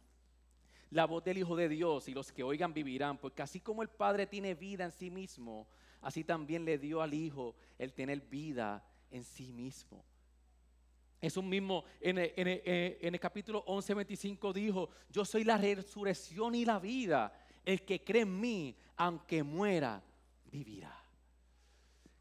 la 0.92 1.06
voz 1.06 1.24
del 1.24 1.38
Hijo 1.38 1.56
de 1.56 1.70
Dios 1.70 2.08
y 2.08 2.14
los 2.14 2.32
que 2.32 2.44
oigan 2.44 2.74
vivirán. 2.74 3.18
Porque 3.18 3.42
así 3.42 3.60
como 3.60 3.82
el 3.82 3.90
Padre 3.90 4.28
tiene 4.28 4.54
vida 4.56 4.86
en 4.86 4.92
sí 4.92 5.10
mismo, 5.10 5.68
así 6.02 6.24
también 6.24 6.66
le 6.66 6.78
dio 6.78 7.02
al 7.02 7.14
Hijo 7.14 7.56
el 7.78 7.94
tener 7.94 8.22
vida 8.22 8.84
en 9.12 9.24
sí 9.24 9.52
mismo. 9.52 10.04
Es 11.22 11.36
un 11.36 11.50
mismo, 11.50 11.84
en 12.00 12.18
el, 12.18 12.34
en, 12.36 13.14
el, 13.14 13.20
capítulo 13.20 13.64
11, 13.68 13.94
25 13.94 14.54
dijo, 14.54 14.90
yo 15.10 15.26
soy 15.26 15.44
la 15.44 15.58
resurrección 15.58 16.56
y 16.56 16.64
la 16.64 16.80
vida. 16.80 17.34
El 17.66 17.84
que 17.84 18.04
cree 18.04 18.22
en 18.22 18.40
mí, 18.40 18.76
aunque 18.96 19.44
muera, 19.44 20.02
vivirá. 20.46 20.99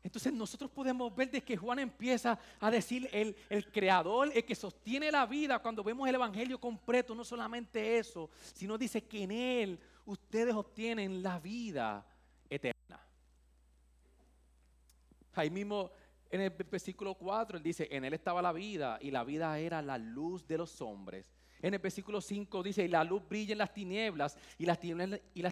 Entonces 0.09 0.33
nosotros 0.33 0.71
podemos 0.71 1.15
ver 1.15 1.31
de 1.31 1.43
que 1.43 1.55
Juan 1.55 1.81
empieza 1.81 2.39
a 2.61 2.71
decir 2.71 3.11
el, 3.13 3.37
el, 3.51 3.71
creador, 3.71 4.31
el 4.35 4.43
que 4.43 4.55
sostiene 4.55 5.13
la 5.13 5.27
vida, 5.27 5.59
cuando 5.59 5.85
vemos 5.85 6.09
el 6.09 6.15
Evangelio 6.15 6.59
completo, 6.59 7.15
no 7.15 7.27
solamente 7.27 7.99
eso, 7.99 8.31
sino 8.55 8.79
dice 8.79 9.05
que 9.05 9.25
en 9.25 9.31
él 9.31 9.79
ustedes 10.07 10.55
obtienen 10.55 11.23
la 11.23 11.39
vida 11.39 12.07
eterna. 12.49 13.07
Ahí 15.35 15.51
mismo 15.51 15.91
en 16.31 16.41
el 16.41 16.51
versículo 16.53 17.13
4 17.13 17.59
él 17.59 17.63
dice, 17.63 17.87
en 17.91 18.03
él 18.07 18.15
estaba 18.15 18.41
la 18.41 18.53
vida 18.53 18.99
y 19.03 19.11
la 19.11 19.25
vida 19.25 19.59
era 19.59 19.83
la 19.83 19.99
luz 19.99 20.47
de 20.47 20.57
los 20.57 20.81
hombres. 20.81 21.31
En 21.61 21.75
el 21.75 21.81
versículo 21.81 22.23
5 22.23 22.63
dice, 22.63 22.83
y 22.83 22.89
la 22.89 23.05
luz 23.05 23.29
brilla 23.29 23.53
en 23.53 23.59
las 23.59 23.75
tinieblas, 23.75 24.39
y 24.57 24.65
las 24.65 24.81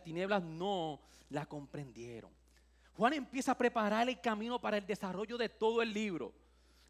tinieblas 0.02 0.42
no 0.42 1.02
la 1.28 1.44
comprendieron. 1.44 2.30
Juan 2.96 3.12
empieza 3.12 3.52
a 3.52 3.58
preparar 3.58 4.08
el 4.08 4.20
camino 4.20 4.60
para 4.60 4.78
el 4.78 4.86
desarrollo 4.86 5.36
de 5.36 5.48
todo 5.48 5.82
el 5.82 5.92
libro. 5.92 6.32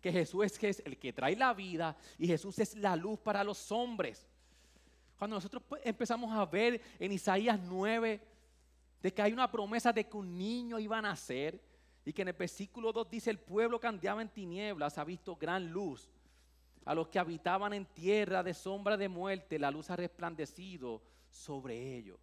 Que 0.00 0.12
Jesús 0.12 0.44
es 0.62 0.82
el 0.84 0.98
que 0.98 1.12
trae 1.12 1.34
la 1.34 1.52
vida 1.52 1.96
y 2.18 2.26
Jesús 2.26 2.58
es 2.58 2.76
la 2.76 2.94
luz 2.94 3.18
para 3.18 3.42
los 3.42 3.72
hombres. 3.72 4.26
Cuando 5.18 5.36
nosotros 5.36 5.62
pues, 5.68 5.82
empezamos 5.84 6.32
a 6.32 6.44
ver 6.44 6.80
en 6.98 7.12
Isaías 7.12 7.58
9 7.60 8.20
de 9.02 9.14
que 9.14 9.22
hay 9.22 9.32
una 9.32 9.50
promesa 9.50 9.92
de 9.92 10.04
que 10.06 10.16
un 10.16 10.36
niño 10.36 10.78
iba 10.78 10.98
a 10.98 11.02
nacer, 11.02 11.60
y 12.06 12.12
que 12.12 12.22
en 12.22 12.28
el 12.28 12.34
versículo 12.34 12.92
2 12.92 13.10
dice, 13.10 13.30
el 13.30 13.40
pueblo 13.40 13.80
que 13.80 13.88
andaba 13.88 14.22
en 14.22 14.28
tinieblas 14.28 14.96
ha 14.96 15.04
visto 15.04 15.34
gran 15.34 15.72
luz. 15.72 16.08
A 16.84 16.94
los 16.94 17.08
que 17.08 17.18
habitaban 17.18 17.72
en 17.72 17.84
tierra 17.84 18.44
de 18.44 18.54
sombra 18.54 18.96
de 18.96 19.08
muerte, 19.08 19.58
la 19.58 19.72
luz 19.72 19.90
ha 19.90 19.96
resplandecido 19.96 21.02
sobre 21.28 21.96
ellos. 21.96 22.20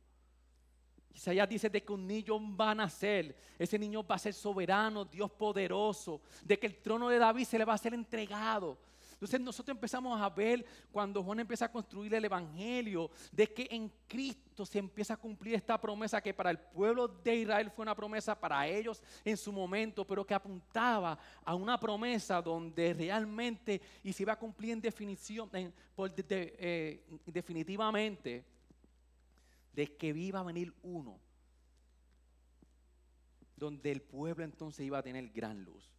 Isaías 1.14 1.48
dice 1.48 1.70
de 1.70 1.84
que 1.84 1.94
un 1.94 2.08
niño 2.08 2.40
va 2.56 2.72
a 2.72 2.76
nacer, 2.76 3.36
ese 3.58 3.78
niño 3.78 4.04
va 4.06 4.16
a 4.16 4.20
ser 4.20 4.34
soberano, 4.34 5.06
Dios 5.06 5.32
poderoso, 5.32 6.22
de 6.44 6.58
que 6.58 6.68
el 6.68 6.82
trono 6.82 7.10
de 7.10 7.20
David 7.20 7.46
se 7.46 7.58
le 7.58 7.66
va 7.66 7.74
a 7.74 7.78
ser 7.78 7.94
entregado, 7.94 8.78
entonces 9.24 9.40
nosotros 9.40 9.76
empezamos 9.76 10.20
a 10.22 10.30
ver 10.30 10.66
cuando 10.92 11.24
Juan 11.24 11.40
empieza 11.40 11.64
a 11.64 11.72
construir 11.72 12.14
el 12.14 12.26
Evangelio, 12.26 13.10
de 13.32 13.48
que 13.48 13.70
en 13.72 13.90
Cristo 14.06 14.66
se 14.66 14.80
empieza 14.80 15.14
a 15.14 15.18
cumplir 15.18 15.56
esta 15.56 15.80
promesa 15.80 16.20
que 16.20 16.34
para 16.34 16.52
el 16.52 16.60
pueblo 16.60 17.08
de 17.08 17.36
Israel 17.38 17.72
fue 17.72 17.84
una 17.84 17.96
promesa 17.96 18.38
para 18.38 18.68
ellos 18.68 19.02
en 19.24 19.38
su 19.38 19.54
momento, 19.54 20.06
pero 20.06 20.28
que 20.28 20.34
apuntaba 20.34 21.18
a 21.46 21.56
una 21.56 21.80
promesa 21.80 22.42
donde 22.42 22.94
realmente 22.94 23.82
y 24.04 24.12
se 24.12 24.24
iba 24.24 24.34
a 24.34 24.40
cumplir 24.40 24.72
en 24.72 24.82
definición, 24.82 25.50
eh, 25.54 27.02
definitivamente, 27.26 28.44
de 29.74 29.98
que 29.98 30.08
iba 30.08 30.40
a 30.40 30.44
venir 30.44 30.74
uno, 30.84 31.20
donde 33.56 33.92
el 33.92 34.02
pueblo 34.02 34.44
entonces 34.44 34.86
iba 34.86 35.00
a 35.00 35.04
tener 35.04 35.30
gran 35.30 35.64
luz. 35.64 35.90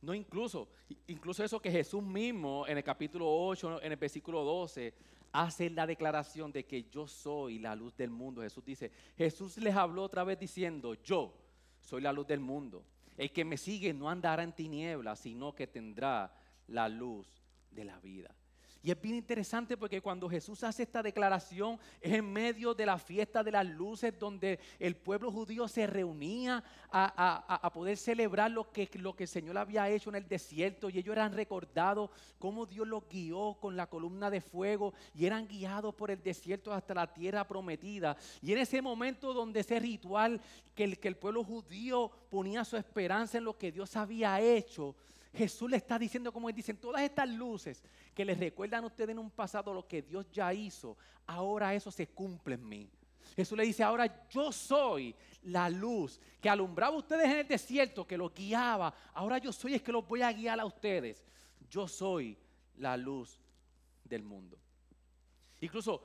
No 0.00 0.12
incluso, 0.12 0.68
incluso 1.06 1.42
eso 1.42 1.60
que 1.60 1.70
Jesús 1.70 2.02
mismo 2.02 2.66
en 2.66 2.76
el 2.76 2.84
capítulo 2.84 3.26
8, 3.26 3.82
en 3.82 3.92
el 3.92 3.98
versículo 3.98 4.44
12, 4.44 4.92
hace 5.32 5.70
la 5.70 5.86
declaración 5.86 6.52
de 6.52 6.64
que 6.64 6.84
yo 6.90 7.08
soy 7.08 7.58
la 7.58 7.74
luz 7.74 7.96
del 7.96 8.10
mundo. 8.10 8.42
Jesús 8.42 8.64
dice, 8.64 8.92
Jesús 9.16 9.56
les 9.58 9.74
habló 9.74 10.02
otra 10.02 10.22
vez 10.22 10.38
diciendo, 10.38 10.94
yo 11.02 11.34
soy 11.80 12.02
la 12.02 12.12
luz 12.12 12.26
del 12.26 12.40
mundo. 12.40 12.84
El 13.16 13.32
que 13.32 13.44
me 13.44 13.56
sigue 13.56 13.94
no 13.94 14.10
andará 14.10 14.42
en 14.42 14.52
tinieblas, 14.52 15.20
sino 15.20 15.54
que 15.54 15.66
tendrá 15.66 16.34
la 16.66 16.88
luz 16.88 17.26
de 17.70 17.84
la 17.84 17.98
vida. 18.00 18.34
Y 18.84 18.90
es 18.90 19.00
bien 19.00 19.14
interesante 19.14 19.78
porque 19.78 20.02
cuando 20.02 20.28
Jesús 20.28 20.62
hace 20.62 20.82
esta 20.82 21.02
declaración 21.02 21.80
es 22.02 22.12
en 22.12 22.30
medio 22.30 22.74
de 22.74 22.84
la 22.84 22.98
fiesta 22.98 23.42
de 23.42 23.50
las 23.50 23.64
luces 23.64 24.12
donde 24.18 24.60
el 24.78 24.94
pueblo 24.94 25.32
judío 25.32 25.66
se 25.68 25.86
reunía 25.86 26.62
a, 26.90 27.70
poder 27.72 27.96
celebrar 27.96 28.50
lo 28.50 28.70
que, 28.70 28.90
lo 28.98 29.16
que 29.16 29.24
el 29.24 29.28
Señor 29.28 29.56
había 29.56 29.88
hecho 29.88 30.10
en 30.10 30.16
el 30.16 30.28
desierto 30.28 30.90
y 30.90 30.98
ellos 30.98 31.14
eran 31.14 31.32
recordados 31.32 32.10
cómo 32.38 32.66
Dios 32.66 32.86
los 32.86 33.08
guió 33.08 33.56
con 33.58 33.74
la 33.74 33.86
columna 33.86 34.28
de 34.28 34.42
fuego 34.42 34.92
y 35.14 35.24
eran 35.24 35.48
guiados 35.48 35.94
por 35.94 36.10
el 36.10 36.22
desierto 36.22 36.70
hasta 36.70 36.92
la 36.92 37.06
tierra 37.10 37.48
prometida. 37.48 38.18
Y 38.42 38.52
en 38.52 38.58
ese 38.58 38.82
momento 38.82 39.32
donde 39.32 39.60
ese 39.60 39.80
ritual 39.80 40.42
que 40.74 40.84
el, 40.84 40.98
que 40.98 41.08
el 41.08 41.16
pueblo 41.16 41.42
judío 41.42 42.10
ponía 42.28 42.66
su 42.66 42.76
esperanza 42.76 43.38
en 43.38 43.44
lo 43.44 43.56
que 43.56 43.72
Dios 43.72 43.96
había 43.96 44.38
hecho, 44.42 44.94
Jesús 45.34 45.68
le 45.68 45.76
está 45.76 45.98
diciendo, 45.98 46.32
como 46.32 46.50
dicen, 46.52 46.76
todas 46.76 47.02
estas 47.02 47.28
luces 47.28 47.82
que 48.14 48.24
les 48.24 48.38
recuerdan 48.38 48.84
a 48.84 48.86
ustedes 48.86 49.10
en 49.10 49.18
un 49.18 49.30
pasado 49.30 49.74
lo 49.74 49.86
que 49.86 50.02
Dios 50.02 50.30
ya 50.30 50.52
hizo, 50.54 50.96
ahora 51.26 51.74
eso 51.74 51.90
se 51.90 52.06
cumple 52.08 52.54
en 52.54 52.68
mí. 52.68 52.90
Jesús 53.34 53.58
le 53.58 53.64
dice, 53.64 53.82
ahora 53.82 54.28
yo 54.28 54.52
soy 54.52 55.14
la 55.42 55.68
luz 55.68 56.20
que 56.40 56.48
alumbraba 56.48 56.94
a 56.94 56.98
ustedes 56.98 57.24
en 57.24 57.38
el 57.38 57.48
desierto, 57.48 58.06
que 58.06 58.16
los 58.16 58.32
guiaba. 58.32 58.94
Ahora 59.12 59.38
yo 59.38 59.52
soy 59.52 59.74
el 59.74 59.82
que 59.82 59.92
los 59.92 60.06
voy 60.06 60.22
a 60.22 60.32
guiar 60.32 60.60
a 60.60 60.64
ustedes. 60.64 61.24
Yo 61.68 61.88
soy 61.88 62.38
la 62.76 62.96
luz 62.96 63.40
del 64.04 64.22
mundo. 64.22 64.58
Incluso 65.60 66.04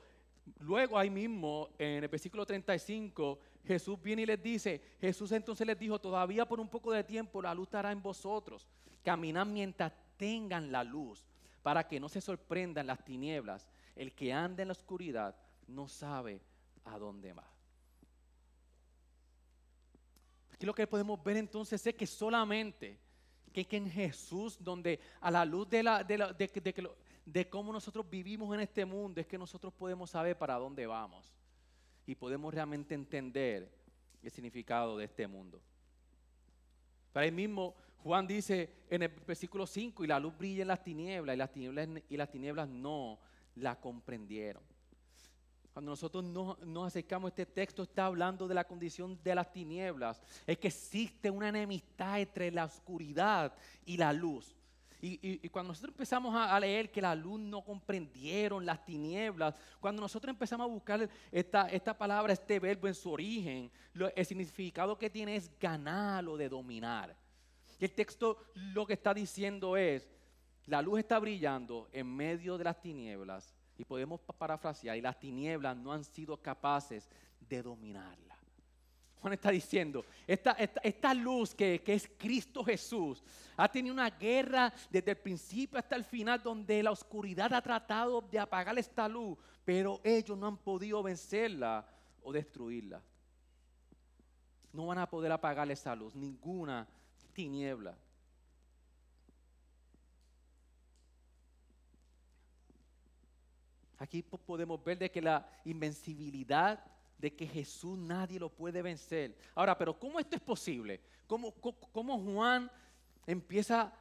luego 0.60 0.98
ahí 0.98 1.10
mismo, 1.10 1.68
en 1.78 2.02
el 2.02 2.08
versículo 2.08 2.44
35, 2.44 3.38
Jesús 3.64 4.00
viene 4.02 4.22
y 4.22 4.26
les 4.26 4.42
dice, 4.42 4.80
Jesús 5.00 5.30
entonces 5.32 5.66
les 5.66 5.78
dijo, 5.78 6.00
todavía 6.00 6.48
por 6.48 6.58
un 6.58 6.68
poco 6.68 6.90
de 6.90 7.04
tiempo 7.04 7.40
la 7.42 7.54
luz 7.54 7.68
estará 7.68 7.92
en 7.92 8.02
vosotros. 8.02 8.66
Caminad 9.02 9.46
mientras 9.46 9.92
tengan 10.16 10.70
la 10.70 10.84
luz, 10.84 11.26
para 11.62 11.86
que 11.86 12.00
no 12.00 12.08
se 12.08 12.20
sorprendan 12.20 12.86
las 12.86 13.04
tinieblas. 13.04 13.68
El 13.96 14.14
que 14.14 14.32
anda 14.32 14.62
en 14.62 14.68
la 14.68 14.72
oscuridad 14.72 15.36
no 15.66 15.88
sabe 15.88 16.40
a 16.84 16.98
dónde 16.98 17.32
va. 17.32 17.48
Aquí 20.52 20.66
lo 20.66 20.74
que 20.74 20.86
podemos 20.86 21.22
ver 21.22 21.36
entonces 21.36 21.86
es 21.86 21.94
que 21.94 22.06
solamente 22.06 22.98
que, 23.52 23.66
en 23.70 23.90
Jesús, 23.90 24.62
donde 24.62 25.00
a 25.20 25.30
la 25.30 25.44
luz 25.44 25.68
de, 25.68 25.82
la, 25.82 26.04
de, 26.04 26.94
de 27.24 27.48
cómo 27.48 27.72
nosotros 27.72 28.08
vivimos 28.08 28.54
en 28.54 28.60
este 28.60 28.84
mundo, 28.84 29.20
es 29.20 29.26
que 29.26 29.38
nosotros 29.38 29.72
podemos 29.72 30.10
saber 30.10 30.36
para 30.38 30.54
dónde 30.54 30.86
vamos 30.86 31.34
y 32.06 32.14
podemos 32.14 32.52
realmente 32.52 32.94
entender 32.94 33.70
el 34.22 34.30
significado 34.30 34.96
de 34.96 35.04
este 35.04 35.26
mundo. 35.26 35.60
Para 37.12 37.26
el 37.26 37.32
mismo 37.32 37.74
Juan 38.02 38.26
dice 38.26 38.70
en 38.88 39.02
el 39.02 39.08
versículo 39.08 39.66
5, 39.66 40.04
y 40.04 40.06
la 40.06 40.18
luz 40.18 40.36
brilla 40.36 40.62
en 40.62 40.68
las 40.68 40.82
tinieblas, 40.82 41.34
y 41.34 41.38
las 41.38 41.52
tinieblas, 41.52 41.88
y 42.08 42.16
las 42.16 42.30
tinieblas 42.30 42.68
no 42.68 43.18
la 43.56 43.78
comprendieron. 43.78 44.62
cuando 45.72 45.92
nosotros 45.92 46.24
nos, 46.24 46.86
acercamos 46.86 47.28
a 47.28 47.30
este 47.30 47.46
texto, 47.46 47.82
está 47.82 48.06
hablando 48.06 48.48
de 48.48 48.54
la 48.54 48.64
condición 48.64 49.18
de 49.22 49.34
las 49.34 49.52
tinieblas. 49.52 50.20
Es 50.46 50.58
que 50.58 50.68
existe 50.68 51.30
una 51.30 51.48
enemistad 51.48 52.20
entre 52.20 52.50
la 52.50 52.64
oscuridad 52.64 53.54
y 53.84 53.96
la 53.96 54.12
luz. 54.12 54.56
Y, 55.02 55.48
cuando 55.48 55.68
nosotros 55.68 55.94
empezamos 55.94 56.34
a, 56.34 56.58
leer 56.60 56.90
que 56.90 57.00
la 57.00 57.14
luz 57.14 57.40
no 57.40 57.62
comprendieron 57.64 58.66
las 58.66 58.84
tinieblas, 58.84 59.54
cuando 59.78 60.02
nosotros 60.02 60.30
empezamos 60.30 60.64
a 60.66 60.68
buscar 60.68 61.08
esta, 61.32 61.68
esta 61.68 61.96
palabra, 61.96 62.34
este 62.34 62.58
verbo 62.58 62.86
en 62.86 62.94
su 62.94 63.10
origen, 63.10 63.70
el 64.14 64.26
significado 64.26 64.98
que 64.98 65.08
tiene 65.08 65.36
es 65.36 65.50
ganar 65.58 66.26
o 66.26 66.36
de 66.36 66.48
dominar. 66.48 67.16
El 67.80 67.92
texto 67.92 68.36
lo 68.54 68.86
que 68.86 68.92
está 68.92 69.14
diciendo 69.14 69.76
es, 69.76 70.06
la 70.66 70.82
luz 70.82 70.98
está 71.00 71.18
brillando 71.18 71.88
en 71.92 72.14
medio 72.14 72.58
de 72.58 72.64
las 72.64 72.80
tinieblas 72.80 73.54
y 73.78 73.84
podemos 73.84 74.20
parafrasear, 74.20 74.96
y 74.98 75.00
las 75.00 75.18
tinieblas 75.18 75.74
no 75.76 75.90
han 75.90 76.04
sido 76.04 76.36
capaces 76.36 77.08
de 77.40 77.62
dominarla. 77.62 78.36
Juan 79.20 79.32
está 79.32 79.50
diciendo, 79.50 80.04
esta, 80.26 80.52
esta, 80.52 81.14
luz 81.14 81.54
que, 81.54 81.82
que, 81.82 81.94
es 81.94 82.10
Cristo 82.18 82.64
Jesús 82.64 83.22
ha 83.56 83.70
tenido 83.70 83.94
una 83.94 84.10
guerra 84.10 84.72
desde 84.90 85.10
el 85.10 85.18
principio 85.18 85.78
hasta 85.78 85.96
el 85.96 86.04
final 86.04 86.42
donde 86.42 86.82
la 86.82 86.90
oscuridad 86.90 87.52
ha 87.52 87.60
tratado 87.60 88.22
de 88.22 88.38
apagar 88.38 88.78
esta 88.78 89.08
luz, 89.08 89.38
pero 89.64 90.00
ellos 90.04 90.36
no 90.38 90.46
han 90.46 90.56
podido 90.56 91.02
vencerla 91.02 91.86
o 92.22 92.32
destruirla. 92.32 93.02
No 94.72 94.86
van 94.86 94.98
a 94.98 95.08
poder 95.08 95.32
apagar 95.32 95.70
esa 95.70 95.94
luz, 95.94 96.14
ninguna 96.14 96.86
tiniebla. 97.30 97.96
Aquí 103.98 104.22
podemos 104.22 104.82
ver 104.82 104.98
de 104.98 105.10
que 105.10 105.20
la 105.20 105.46
invencibilidad 105.64 106.82
de 107.18 107.34
que 107.34 107.46
Jesús 107.46 107.98
nadie 107.98 108.40
lo 108.40 108.48
puede 108.48 108.80
vencer. 108.80 109.36
Ahora, 109.54 109.76
pero 109.76 109.98
¿cómo 109.98 110.18
esto 110.18 110.36
es 110.36 110.42
posible? 110.42 111.00
¿Cómo, 111.26 111.52
cómo, 111.92 112.18
Juan 112.18 112.70
empieza 113.26 113.82
a 113.82 113.92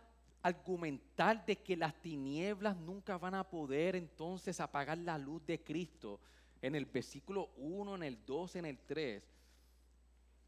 argumentar 0.42 1.46
de 1.46 1.58
que 1.58 1.76
las 1.76 1.94
tinieblas 2.02 2.78
nunca 2.78 3.18
van 3.18 3.36
a 3.36 3.44
poder 3.44 3.98
entonces 3.98 4.62
apagar 4.62 4.98
la 4.98 5.18
luz 5.18 5.46
de 5.46 5.62
Cristo? 5.62 6.22
En 6.62 6.76
el 6.76 6.86
versículo 6.86 7.50
1, 7.58 7.96
en 7.96 8.04
el 8.04 8.26
2, 8.26 8.56
en 8.56 8.66
el 8.66 8.80
3, 8.80 9.22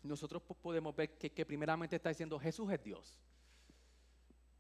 nosotros 0.03 0.41
podemos 0.62 0.96
ver 0.96 1.17
que, 1.17 1.46
primeramente 1.46 1.96
está 1.96 2.10
diciendo 2.10 2.39
Jesús 2.39 2.72
es 2.72 2.84
Dios. 2.84 3.20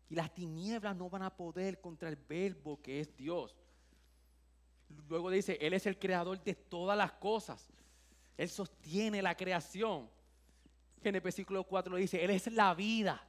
Y 0.09 0.15
las 0.15 0.33
tinieblas 0.33 0.95
no 0.95 1.09
van 1.09 1.23
a 1.23 1.35
poder 1.35 1.79
contra 1.79 2.09
el 2.09 2.15
verbo 2.15 2.81
que 2.81 2.99
es 2.99 3.15
Dios. 3.15 3.55
Luego 5.07 5.31
dice, 5.31 5.57
Él 5.61 5.73
es 5.73 5.85
el 5.85 5.97
creador 5.97 6.43
de 6.43 6.53
todas 6.53 6.97
las 6.97 7.13
cosas. 7.13 7.69
Él 8.37 8.49
sostiene 8.49 9.21
la 9.21 9.35
creación. 9.35 10.09
En 11.03 11.15
el 11.15 11.21
versículo 11.21 11.63
4 11.63 11.95
dice, 11.95 12.23
Él 12.23 12.31
es 12.31 12.51
la 12.51 12.73
vida. 12.75 13.25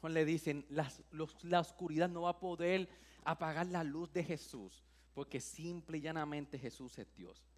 Juan 0.00 0.14
le 0.14 0.24
dicen, 0.24 0.66
la 0.68 1.60
oscuridad 1.60 2.08
no 2.08 2.22
va 2.22 2.30
a 2.30 2.40
poder 2.40 2.88
apagar 3.24 3.66
la 3.66 3.84
luz 3.84 4.12
de 4.12 4.24
Jesús, 4.24 4.82
porque 5.12 5.40
simple 5.40 5.98
y 5.98 6.00
llanamente 6.00 6.58
Jesús 6.58 6.98
es 6.98 7.14
Dios. 7.14 7.49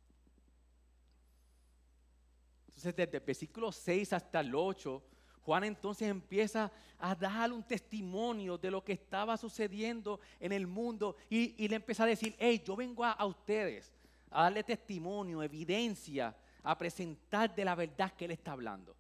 Entonces, 2.73 2.97
desde 2.97 3.19
el 3.19 3.25
versículo 3.25 3.71
6 3.71 4.13
hasta 4.15 4.41
el 4.41 4.55
8, 4.55 5.03
Juan 5.43 5.65
entonces 5.65 6.09
empieza 6.09 6.73
a 6.99 7.15
dar 7.15 7.53
un 7.53 7.63
testimonio 7.63 8.57
de 8.57 8.71
lo 8.71 8.83
que 8.83 8.93
estaba 8.93 9.37
sucediendo 9.37 10.21
en 10.41 10.53
el 10.53 10.67
mundo 10.67 11.17
y, 11.29 11.69
le 11.69 11.77
empieza 11.77 12.05
a 12.05 12.07
decir, 12.07 12.35
hey, 12.39 12.63
yo 12.65 12.77
vengo 12.77 13.05
a, 13.05 13.25
ustedes 13.27 13.93
a 14.31 14.45
darle 14.45 14.63
testimonio, 14.63 15.43
evidencia, 15.43 16.35
a 16.63 16.79
presentar 16.79 17.55
de 17.55 17.65
la 17.65 17.75
verdad 17.75 18.15
que 18.15 18.25
Él 18.25 18.31
está 18.31 18.53
hablando. 18.53 18.97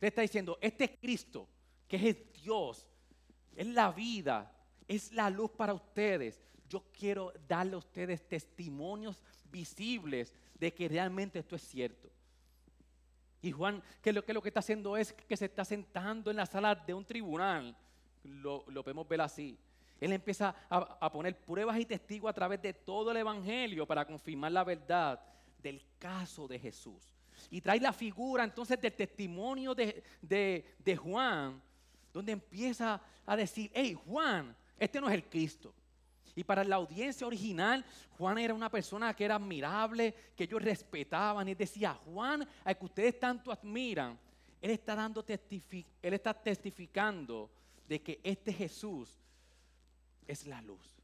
Él 0.00 0.08
está 0.08 0.22
diciendo, 0.22 0.58
este 0.60 0.84
es 0.84 0.90
Cristo, 1.00 1.48
que 1.88 2.08
es 2.08 2.32
Dios, 2.34 2.86
es 3.56 3.66
la 3.66 3.90
vida, 3.90 4.54
es 4.86 5.10
la 5.12 5.30
luz 5.30 5.50
para 5.50 5.74
ustedes. 5.74 6.40
Yo 6.68 6.84
quiero 6.92 7.32
darle 7.48 7.74
a 7.74 7.78
ustedes 7.78 8.28
testimonios 8.28 9.22
visibles 9.50 10.34
de 10.54 10.72
que 10.72 10.88
realmente 10.88 11.38
esto 11.38 11.56
es 11.56 11.62
cierto. 11.62 12.11
Y 13.42 13.50
Juan, 13.50 13.82
que 14.00 14.12
lo 14.12 14.22
que, 14.24 14.48
está 14.48 14.60
haciendo 14.60 14.96
es 14.96 15.12
que 15.12 15.36
se 15.36 15.46
está 15.46 15.64
sentando 15.64 16.30
en 16.30 16.36
la 16.36 16.46
sala 16.46 16.76
de 16.76 16.94
un 16.94 17.04
tribunal. 17.04 17.76
Lo, 18.22 18.64
podemos 18.64 19.06
ver 19.08 19.20
así. 19.20 19.58
Él 20.00 20.12
empieza 20.12 20.54
a, 20.70 21.10
poner 21.12 21.36
pruebas 21.40 21.78
y 21.78 21.84
testigos 21.84 22.30
a 22.30 22.32
través 22.32 22.62
de 22.62 22.72
todo 22.72 23.10
el 23.10 23.16
Evangelio 23.16 23.86
para 23.86 24.04
confirmar 24.04 24.52
la 24.52 24.62
verdad 24.62 25.20
del 25.60 25.82
caso 25.98 26.46
de 26.46 26.58
Jesús. 26.58 27.12
Y 27.50 27.60
trae 27.60 27.80
la 27.80 27.92
figura 27.92 28.44
entonces 28.44 28.80
del 28.80 28.92
testimonio 28.92 29.74
de, 29.74 30.04
de 30.20 30.96
Juan, 30.96 31.60
donde 32.12 32.32
empieza 32.32 33.00
a 33.26 33.36
decir, 33.36 33.70
hey 33.74 33.98
Juan, 34.06 34.56
este 34.78 35.00
no 35.00 35.08
es 35.08 35.14
el 35.14 35.24
Cristo. 35.24 35.74
Y 36.34 36.44
para 36.44 36.64
la 36.64 36.76
audiencia 36.76 37.26
original, 37.26 37.84
Juan 38.16 38.38
era 38.38 38.54
una 38.54 38.70
persona 38.70 39.14
que 39.14 39.24
era 39.24 39.36
admirable, 39.36 40.14
que 40.34 40.44
ellos 40.44 40.62
respetaban. 40.62 41.48
Y 41.48 41.54
decía, 41.54 41.92
Juan, 41.92 42.46
al 42.64 42.78
que 42.78 42.84
ustedes 42.84 43.20
tanto 43.20 43.52
admiran, 43.52 44.18
él 44.60 44.70
está, 44.70 44.94
dando 44.94 45.24
él 45.28 46.14
está 46.14 46.32
testificando 46.32 47.50
de 47.86 48.00
que 48.00 48.20
este 48.22 48.52
Jesús 48.52 49.10
es 50.26 50.46
la 50.46 50.62
luz. 50.62 51.02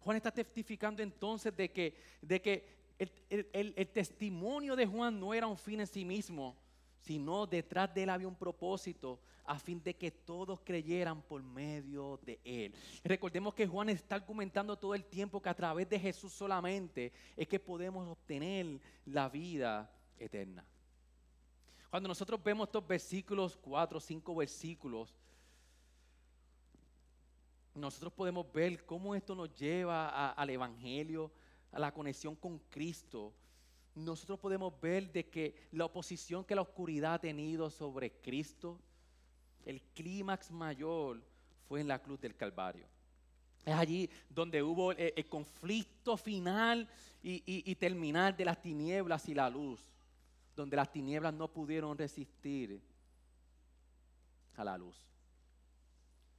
Juan 0.00 0.16
está 0.16 0.30
testificando 0.30 1.02
entonces 1.02 1.54
de 1.56 1.70
que, 1.70 1.94
de 2.22 2.40
que 2.40 2.82
el 2.98 3.88
testimonio 3.92 4.74
de 4.74 4.86
Juan 4.86 5.18
no 5.18 5.34
era 5.34 5.46
un 5.46 5.58
fin 5.58 5.80
en 5.80 5.86
sí 5.86 6.04
mismo, 6.04 6.56
sino 7.02 7.46
detrás 7.46 7.92
de 7.92 8.04
él 8.04 8.10
había 8.10 8.28
un 8.28 8.36
propósito 8.36 9.20
a 9.44 9.58
fin 9.58 9.82
de 9.82 9.94
que 9.94 10.10
todos 10.10 10.60
creyeran 10.60 11.20
por 11.22 11.42
medio 11.42 12.20
de 12.24 12.40
él. 12.44 12.74
Recordemos 13.02 13.54
que 13.54 13.66
Juan 13.66 13.88
está 13.88 14.14
argumentando 14.14 14.78
todo 14.78 14.94
el 14.94 15.04
tiempo 15.04 15.42
que 15.42 15.48
a 15.48 15.54
través 15.54 15.88
de 15.88 15.98
Jesús 15.98 16.32
solamente 16.32 17.12
es 17.36 17.48
que 17.48 17.58
podemos 17.58 18.08
obtener 18.08 18.80
la 19.04 19.28
vida 19.28 19.90
eterna. 20.16 20.64
Cuando 21.90 22.08
nosotros 22.08 22.42
vemos 22.42 22.68
estos 22.68 22.86
versículos, 22.86 23.56
cuatro 23.56 24.00
cinco 24.00 24.34
versículos, 24.36 25.14
nosotros 27.74 28.12
podemos 28.12 28.50
ver 28.52 28.86
cómo 28.86 29.14
esto 29.14 29.34
nos 29.34 29.52
lleva 29.54 30.30
al 30.30 30.50
Evangelio, 30.50 31.32
a 31.72 31.80
la 31.80 31.92
conexión 31.92 32.36
con 32.36 32.58
Cristo 32.70 33.34
nosotros 33.94 34.38
podemos 34.38 34.78
ver 34.80 35.12
de 35.12 35.28
que 35.28 35.54
la 35.72 35.84
oposición 35.84 36.44
que 36.44 36.54
la 36.54 36.62
oscuridad 36.62 37.14
ha 37.14 37.20
tenido 37.20 37.68
sobre 37.70 38.12
Cristo, 38.20 38.80
el 39.64 39.82
clímax 39.94 40.50
mayor 40.50 41.22
fue 41.68 41.80
en 41.80 41.88
la 41.88 42.00
cruz 42.00 42.20
del 42.20 42.34
Calvario. 42.34 42.86
Es 43.64 43.74
allí 43.74 44.10
donde 44.28 44.62
hubo 44.62 44.92
eh, 44.92 45.12
el, 45.16 45.28
conflicto 45.28 46.16
final 46.16 46.88
y, 47.22 47.42
y, 47.46 47.74
terminal 47.76 48.36
de 48.36 48.44
las 48.44 48.60
tinieblas 48.60 49.28
y 49.28 49.34
la 49.34 49.48
luz, 49.48 49.80
donde 50.56 50.76
las 50.76 50.90
tinieblas 50.90 51.32
no 51.32 51.46
pudieron 51.46 51.96
resistir 51.96 52.82
a 54.56 54.64
la 54.64 54.76
luz. 54.76 55.06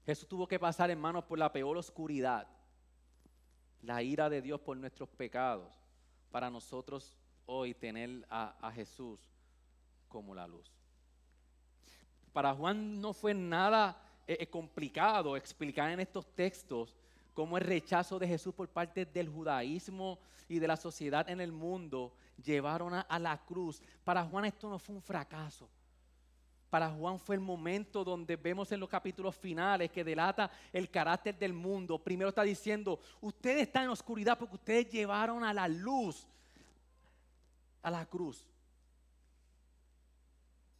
Jesús 0.05 0.27
tuvo 0.27 0.47
que 0.47 0.59
pasar, 0.59 0.91
en 0.91 0.99
manos 0.99 1.23
por 1.23 1.39
la 1.39 1.53
peor 1.53 1.77
oscuridad, 1.77 2.45
la 3.81 4.03
ira 4.03 4.29
de 4.29 4.41
Dios 4.41 4.59
por 4.59 4.75
nuestros 4.75 5.07
pecados, 5.07 5.73
para 6.29 6.49
nosotros 6.49 7.17
hoy 7.45 7.73
tener 7.73 8.25
a, 8.29 8.71
Jesús 8.73 9.19
como 10.07 10.33
la 10.33 10.47
luz. 10.47 10.71
Para 12.31 12.53
Juan 12.53 12.99
no 12.99 13.13
fue 13.13 13.33
nada 13.33 14.01
eh, 14.27 14.37
eh, 14.39 14.47
complicado 14.47 15.35
explicar 15.35 15.91
en 15.91 15.99
estos 15.99 16.25
textos 16.33 16.95
cómo 17.33 17.57
el 17.57 17.63
rechazo 17.63 18.19
de 18.19 18.27
Jesús 18.27 18.53
por 18.53 18.69
parte 18.69 19.05
del 19.05 19.29
judaísmo 19.29 20.19
y 20.47 20.59
de 20.59 20.67
la 20.67 20.77
sociedad 20.77 21.29
en 21.29 21.41
el 21.41 21.51
mundo 21.51 22.13
llevaron 22.43 22.93
a, 22.93 23.19
la 23.19 23.37
cruz. 23.37 23.81
Para 24.03 24.23
Juan 24.23 24.45
esto 24.45 24.69
no 24.69 24.79
fue 24.79 24.95
un 24.95 25.01
fracaso. 25.01 25.69
Para 26.69 26.89
Juan 26.89 27.19
fue 27.19 27.35
el 27.35 27.41
momento 27.41 28.03
donde 28.03 28.35
vemos 28.35 28.71
en 28.71 28.79
los 28.79 28.89
capítulos 28.89 29.35
finales 29.35 29.91
que 29.91 30.03
delata 30.03 30.49
el 30.71 30.89
carácter 30.89 31.37
del 31.37 31.53
mundo. 31.53 31.99
Primero 31.99 32.29
está 32.29 32.41
diciendo, 32.41 32.99
ustedes 33.21 33.63
están 33.63 33.83
en 33.83 33.89
oscuridad 33.89 34.37
porque 34.39 34.55
ustedes 34.55 34.89
llevaron 34.89 35.43
a 35.43 35.53
la 35.53 35.67
luz 35.67 36.27
a 37.83 37.91
la 37.91 38.05
cruz. 38.07 38.49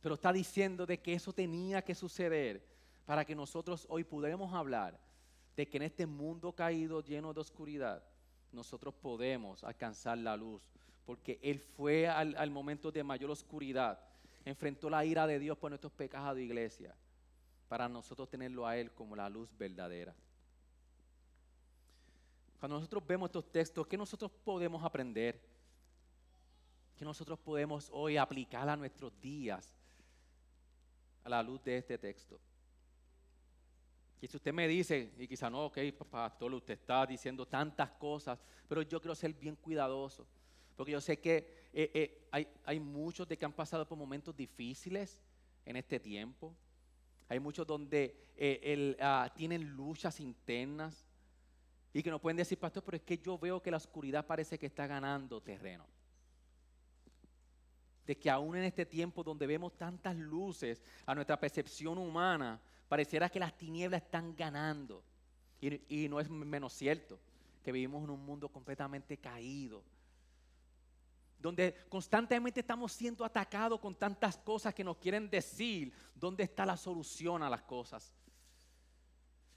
Pero 0.02 0.16
está 0.16 0.34
diciendo 0.34 0.86
de 0.86 1.00
que 1.00 1.14
eso 1.14 1.32
tenía 1.32 1.84
que 1.84 1.94
suceder 1.94 2.66
para 3.06 3.24
que 3.24 3.36
nosotros 3.36 3.86
hoy 3.90 4.04
pudiéramos 4.04 4.54
hablar 4.54 5.00
de 5.56 5.68
que 5.70 5.78
en 5.78 5.84
este 5.84 6.06
mundo 6.06 6.54
caído 6.54 7.02
lleno 7.02 7.34
de 7.34 7.42
oscuridad, 7.42 8.04
nosotros 8.52 8.94
podemos 8.94 9.64
alcanzar 9.64 10.18
la 10.18 10.36
luz. 10.36 10.62
Porque 11.06 11.40
Él 11.42 11.60
fue 11.60 12.08
al, 12.08 12.50
momento 12.50 12.92
de 12.92 13.04
mayor 13.04 13.30
oscuridad, 13.30 14.00
enfrentó 14.46 14.90
la 14.90 15.06
ira 15.06 15.28
de 15.28 15.38
Dios 15.38 15.58
por 15.58 15.70
nuestros 15.70 15.92
pecados 15.94 16.36
de 16.36 16.44
iglesia, 16.44 16.96
para 17.68 17.90
nosotros 17.90 18.30
tenerlo 18.30 18.66
a 18.66 18.78
Él 18.78 18.92
como 18.92 19.16
la 19.16 19.30
luz 19.30 19.50
verdadera. 19.58 20.16
Cuando 22.60 22.78
nosotros 22.78 23.06
vemos 23.06 23.28
estos 23.28 23.52
textos, 23.52 23.86
¿qué 23.88 23.98
nosotros 23.98 24.32
podemos 24.44 24.82
aprender? 24.84 25.53
¿Qué 27.04 27.06
nosotros 27.06 27.38
podemos 27.38 27.90
hoy 27.92 28.16
aplicar 28.16 28.70
a 28.70 28.78
nuestros 28.78 29.12
días 29.20 29.70
a 31.26 31.28
la 31.28 31.44
luz 31.44 31.62
de 31.62 31.80
este 31.80 31.98
texto? 31.98 32.40
Y 34.22 34.28
si 34.28 34.38
usted 34.38 34.54
me 34.54 34.70
dice, 34.70 35.12
y 35.18 35.28
quizá 35.28 35.50
no, 35.50 35.66
ok, 35.66 35.80
pastor, 36.10 36.54
usted 36.54 36.76
está 36.76 37.06
diciendo 37.06 37.46
tantas 37.46 37.92
cosas, 37.92 38.42
pero 38.70 38.84
yo 38.84 39.02
quiero 39.02 39.16
ser 39.16 39.34
bien 39.34 39.58
cuidadoso, 39.58 40.26
porque 40.78 40.94
yo 40.94 41.02
sé 41.02 41.20
que 41.20 41.70
eh, 41.74 41.92
eh, 41.94 42.28
hay, 42.32 42.48
hay 42.64 42.80
muchos 42.80 43.28
de 43.28 43.38
que 43.38 43.44
han 43.44 43.52
pasado 43.52 43.86
por 43.86 43.98
momentos 43.98 44.34
difíciles 44.34 45.20
en 45.66 45.76
este 45.76 46.00
tiempo. 46.00 46.56
Hay 47.28 47.38
muchos 47.38 47.68
donde 47.68 48.32
eh, 48.38 48.96
ah, 49.02 49.30
tienen 49.36 49.72
luchas 49.72 50.22
internas 50.22 51.06
y 51.92 52.02
que 52.02 52.10
nos 52.10 52.22
pueden 52.22 52.38
decir, 52.38 52.58
pastor, 52.58 52.82
pero 52.82 52.96
es 52.96 53.04
que 53.04 53.18
yo 53.18 53.38
veo 53.38 53.62
que 53.62 53.72
la 53.72 53.76
oscuridad 53.76 54.26
parece 54.26 54.58
que 54.58 54.68
está 54.68 54.88
ganando 54.88 55.42
terreno. 55.42 55.86
De 58.06 58.18
que 58.18 58.30
aún 58.30 58.56
en 58.56 58.64
este 58.64 58.86
tiempo 58.86 59.24
donde 59.24 59.48
vemos 59.48 59.78
tantas 59.78 60.16
luces 60.16 60.82
a 61.06 61.16
nuestra 61.16 61.40
percepción 61.40 61.98
humana, 61.98 62.60
pareciera 62.88 63.30
que 63.30 63.40
las 63.40 63.58
tinieblas 63.58 64.04
están 64.04 64.36
ganando. 64.36 65.04
Y, 65.62 66.10
no 66.10 66.20
es 66.20 66.30
menos 66.30 66.74
cierto 66.74 67.20
que 67.64 67.72
vivimos 67.72 68.04
en 68.04 68.10
un 68.10 68.26
mundo 68.26 68.50
completamente 68.50 69.18
caído, 69.18 69.82
donde 71.40 71.76
constantemente 71.88 72.60
estamos 72.60 72.92
siendo 72.92 73.24
atacados 73.24 73.80
con 73.80 73.96
tantas 73.96 74.38
cosas 74.38 74.74
que 74.74 74.84
nos 74.84 74.98
quieren 74.98 75.30
decir 75.30 75.94
dónde 76.14 76.44
está 76.44 76.66
la 76.66 76.76
solución 76.76 77.42
a 77.44 77.50
las 77.50 77.62
cosas. 77.62 78.14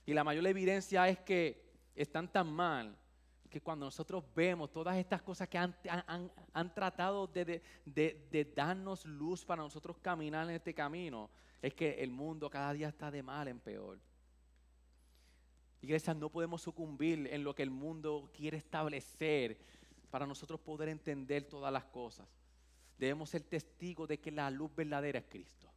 Y 0.05 0.13
la 0.13 0.23
mayor 0.23 0.47
evidencia 0.47 1.09
es 1.09 1.19
que 1.19 1.73
están 1.93 2.31
tan 2.31 2.51
mal 2.51 2.97
que 3.49 3.61
cuando 3.61 3.85
nosotros 3.85 4.23
vemos 4.35 4.71
todas 4.71 4.97
estas 4.97 5.21
cosas 5.21 5.47
que 5.47 5.57
han, 5.57 6.73
tratado 6.73 7.27
de, 7.27 7.61
de, 7.85 8.53
darnos 8.55 9.05
luz 9.05 9.45
para 9.45 9.61
nosotros 9.61 9.97
caminar 9.99 10.49
en 10.49 10.55
este 10.55 10.73
camino, 10.73 11.29
es 11.61 11.73
que 11.73 12.03
el 12.03 12.11
mundo 12.11 12.49
cada 12.49 12.73
día 12.73 12.89
está 12.89 13.09
de 13.09 13.23
mal 13.23 13.47
en 13.47 13.59
peor. 13.59 13.99
Iglesias, 15.81 16.15
no 16.15 16.29
podemos 16.29 16.61
sucumbir 16.61 17.27
en 17.31 17.43
lo 17.43 17.53
que 17.53 17.63
el 17.63 17.69
mundo 17.69 18.31
quiere 18.33 18.57
establecer 18.57 19.57
para 20.09 20.25
nosotros 20.25 20.59
poder 20.59 20.89
entender 20.89 21.47
todas 21.47 21.71
las 21.71 21.85
cosas. 21.85 22.27
Debemos 22.97 23.29
ser 23.29 23.43
testigos 23.43 24.07
de 24.07 24.19
que 24.19 24.31
la 24.31 24.49
luz 24.49 24.73
verdadera 24.75 25.19
es 25.19 25.25
Cristo. 25.29 25.67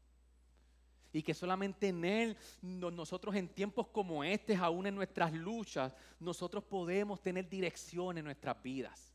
Y 1.13 1.23
que 1.23 1.35
solamente 1.35 1.89
en 1.89 2.05
Él, 2.05 2.37
nosotros 2.63 3.35
en 3.35 3.49
tiempos 3.49 3.89
como 3.89 4.23
este, 4.23 4.55
aún 4.55 4.87
en 4.87 4.95
nuestras 4.95 5.33
luchas, 5.33 5.93
nosotros 6.21 6.63
podemos 6.63 7.21
tener 7.21 7.49
dirección 7.49 8.19
en 8.19 8.25
nuestras 8.25 8.63
vidas. 8.63 9.13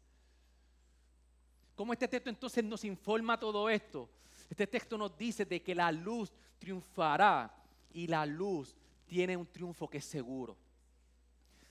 ¿Cómo 1.75 1.93
este 1.93 2.07
texto 2.07 2.29
entonces 2.29 2.63
nos 2.63 2.83
informa 2.83 3.39
todo 3.39 3.69
esto? 3.69 4.09
Este 4.49 4.67
texto 4.67 4.97
nos 4.97 5.17
dice 5.17 5.45
de 5.45 5.61
que 5.61 5.75
la 5.75 5.91
luz 5.91 6.31
triunfará 6.59 7.53
y 7.91 8.07
la 8.07 8.25
luz 8.25 8.75
tiene 9.05 9.35
un 9.35 9.45
triunfo 9.45 9.89
que 9.89 9.97
es 9.97 10.05
seguro. 10.05 10.57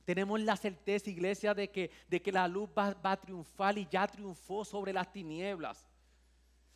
Tenemos 0.05 0.39
la 0.41 0.57
certeza, 0.57 1.09
iglesia, 1.09 1.55
de 1.55 1.71
que, 1.71 1.91
de 2.09 2.21
que 2.21 2.31
la 2.31 2.47
luz 2.47 2.69
va, 2.77 2.93
va 2.95 3.13
a 3.13 3.21
triunfar 3.21 3.79
y 3.79 3.89
ya 3.91 4.07
triunfó 4.07 4.65
sobre 4.65 4.93
las 4.93 5.11
tinieblas. 5.11 5.87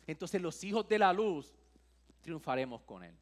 Entonces 0.07 0.41
los 0.41 0.63
hijos 0.63 0.87
de 0.87 0.97
la 0.97 1.13
luz 1.13 1.53
triunfaremos 2.21 2.81
con 2.81 3.03
Él. 3.03 3.15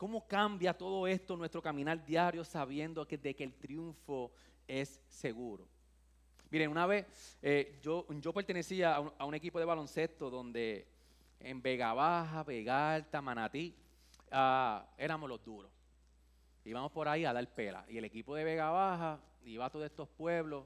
¿Cómo 0.00 0.26
cambia 0.26 0.72
todo 0.72 1.06
esto 1.06 1.36
nuestro 1.36 1.60
caminar 1.60 2.02
diario 2.02 2.42
sabiendo 2.42 3.06
que, 3.06 3.18
de 3.18 3.36
que 3.36 3.44
el 3.44 3.52
triunfo 3.52 4.32
es 4.66 4.98
seguro? 5.06 5.68
Miren, 6.48 6.70
una 6.70 6.86
vez 6.86 7.36
eh, 7.42 7.78
yo, 7.82 8.06
yo 8.08 8.32
pertenecía 8.32 8.94
a 8.94 9.26
un, 9.26 9.34
equipo 9.34 9.58
de 9.58 9.66
baloncesto 9.66 10.30
donde 10.30 10.88
en 11.38 11.60
Vega 11.60 11.92
Baja, 11.92 12.42
Vega 12.44 12.94
Alta, 12.94 13.20
Manatí, 13.20 13.76
ah, 14.30 14.88
éramos 14.96 15.28
los 15.28 15.44
duros. 15.44 15.70
Íbamos 16.64 16.90
por 16.92 17.06
ahí 17.06 17.26
a 17.26 17.34
dar 17.34 17.46
pela. 17.52 17.84
Y 17.86 17.98
el 17.98 18.06
equipo 18.06 18.34
de 18.34 18.44
Vega 18.44 18.70
Baja 18.70 19.20
iba 19.44 19.66
a 19.66 19.70
todos 19.70 19.84
estos 19.84 20.08
pueblos 20.08 20.64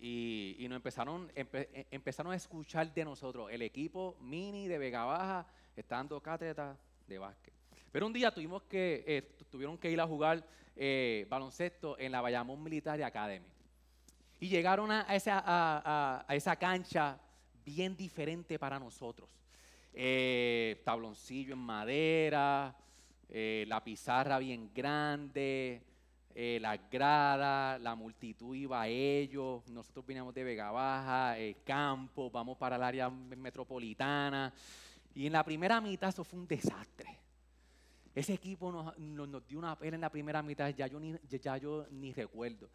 y, 0.00 0.66
nos 0.68 0.74
empezaron, 0.74 1.30
e, 1.36 1.86
empezaron 1.92 2.32
a 2.32 2.34
escuchar 2.34 2.92
de 2.92 3.04
nosotros. 3.04 3.48
El 3.48 3.62
equipo 3.62 4.16
mini 4.20 4.66
de 4.66 4.78
Vega 4.78 5.04
Baja 5.04 5.46
está 5.76 5.98
dando 5.98 6.20
cátedra 6.20 6.76
de 7.06 7.18
básquet. 7.18 7.61
Pero 7.92 8.06
un 8.06 8.12
día 8.12 8.32
tuvimos 8.32 8.62
que, 8.64 9.04
eh, 9.06 9.36
tuvieron 9.50 9.78
que 9.78 9.90
ir 9.90 10.00
a 10.00 10.06
jugar 10.06 10.44
eh, 10.74 11.26
baloncesto 11.28 11.98
en 11.98 12.10
la 12.10 12.20
Bayamón 12.20 12.62
Military 12.62 13.02
Academy. 13.02 13.46
Y 14.42 14.48
llegaron 14.48 14.90
a 14.90 15.02
esa, 15.14 16.56
cancha 16.58 17.16
bien 17.64 17.96
diferente 17.96 18.58
para 18.58 18.76
nosotros. 18.76 19.30
Eh, 19.92 20.82
tabloncillo 20.84 21.52
en 21.52 21.60
madera, 21.60 22.76
eh, 23.28 23.64
la 23.68 23.84
pizarra 23.84 24.40
bien 24.40 24.72
grande, 24.74 25.80
eh, 26.34 26.58
la 26.60 26.76
grada, 26.76 27.78
la 27.78 27.94
multitud 27.94 28.56
iba 28.56 28.82
a 28.82 28.88
ellos, 28.88 29.64
nosotros 29.68 30.04
veníamos 30.06 30.34
de 30.34 30.42
Vega 30.42 30.72
Baja, 30.72 31.36
campo, 31.64 32.28
vamos 32.28 32.58
para 32.58 32.74
el 32.74 32.82
área 32.82 33.10
metropolitana. 33.10 34.52
Y 35.14 35.26
en 35.26 35.34
la 35.34 35.44
primera 35.44 35.80
mitad 35.80 36.08
eso 36.08 36.24
fue 36.24 36.40
un 36.40 36.48
desastre. 36.48 37.16
Ese 38.14 38.34
equipo 38.34 38.70
nos, 38.70 39.46
dio 39.46 39.58
una 39.58 39.78
pena 39.78 39.94
en 39.94 40.00
la 40.02 40.10
primera 40.10 40.42
mitad, 40.42 40.68
ya 40.74 40.86
yo 40.86 41.00
ni, 41.00 41.14
ya 41.28 41.56
yo 41.56 41.86
ni 41.90 42.12
recuerdo 42.12 42.68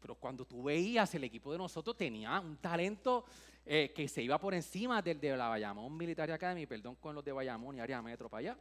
pero 0.00 0.14
cuando 0.14 0.44
tú 0.44 0.62
veías 0.62 1.14
el 1.14 1.24
equipo 1.24 1.52
de 1.52 1.58
nosotros 1.58 1.96
tenía 1.96 2.38
un 2.40 2.56
talento 2.56 3.24
eh, 3.64 3.92
que 3.94 4.08
se 4.08 4.22
iba 4.22 4.38
por 4.38 4.54
encima 4.54 5.02
del 5.02 5.20
de 5.20 5.36
la 5.36 5.48
Bayamón 5.48 5.96
Military 5.96 6.32
Academy, 6.32 6.66
perdón 6.66 6.96
con 6.96 7.14
los 7.14 7.24
de 7.24 7.32
Bayamón 7.32 7.76
y 7.76 7.80
área 7.80 8.00
metro 8.02 8.28
para 8.28 8.40
allá, 8.40 8.58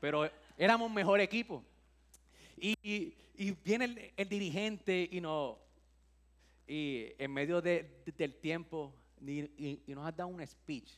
pero 0.00 0.28
éramos 0.56 0.90
mejor 0.90 1.20
equipo. 1.20 1.62
Y, 2.60 3.14
viene 3.64 4.12
el, 4.16 4.28
dirigente 4.28 5.08
y, 5.12 5.20
no, 5.20 5.58
y 6.66 7.06
en 7.16 7.32
medio 7.32 7.62
del 7.62 8.34
tiempo 8.40 8.92
y, 9.20 9.80
nos 9.86 10.06
ha 10.06 10.12
dado 10.12 10.28
un 10.28 10.44
speech. 10.44 10.90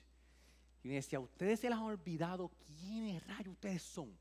Y 0.82 0.88
me 0.88 0.94
decía, 0.94 1.20
ustedes 1.20 1.60
se 1.60 1.68
les 1.68 1.76
han 1.76 1.84
olvidado 1.84 2.50
quiénes 2.66 3.26
rayos 3.26 3.52
ustedes 3.52 3.82
son. 3.82 4.16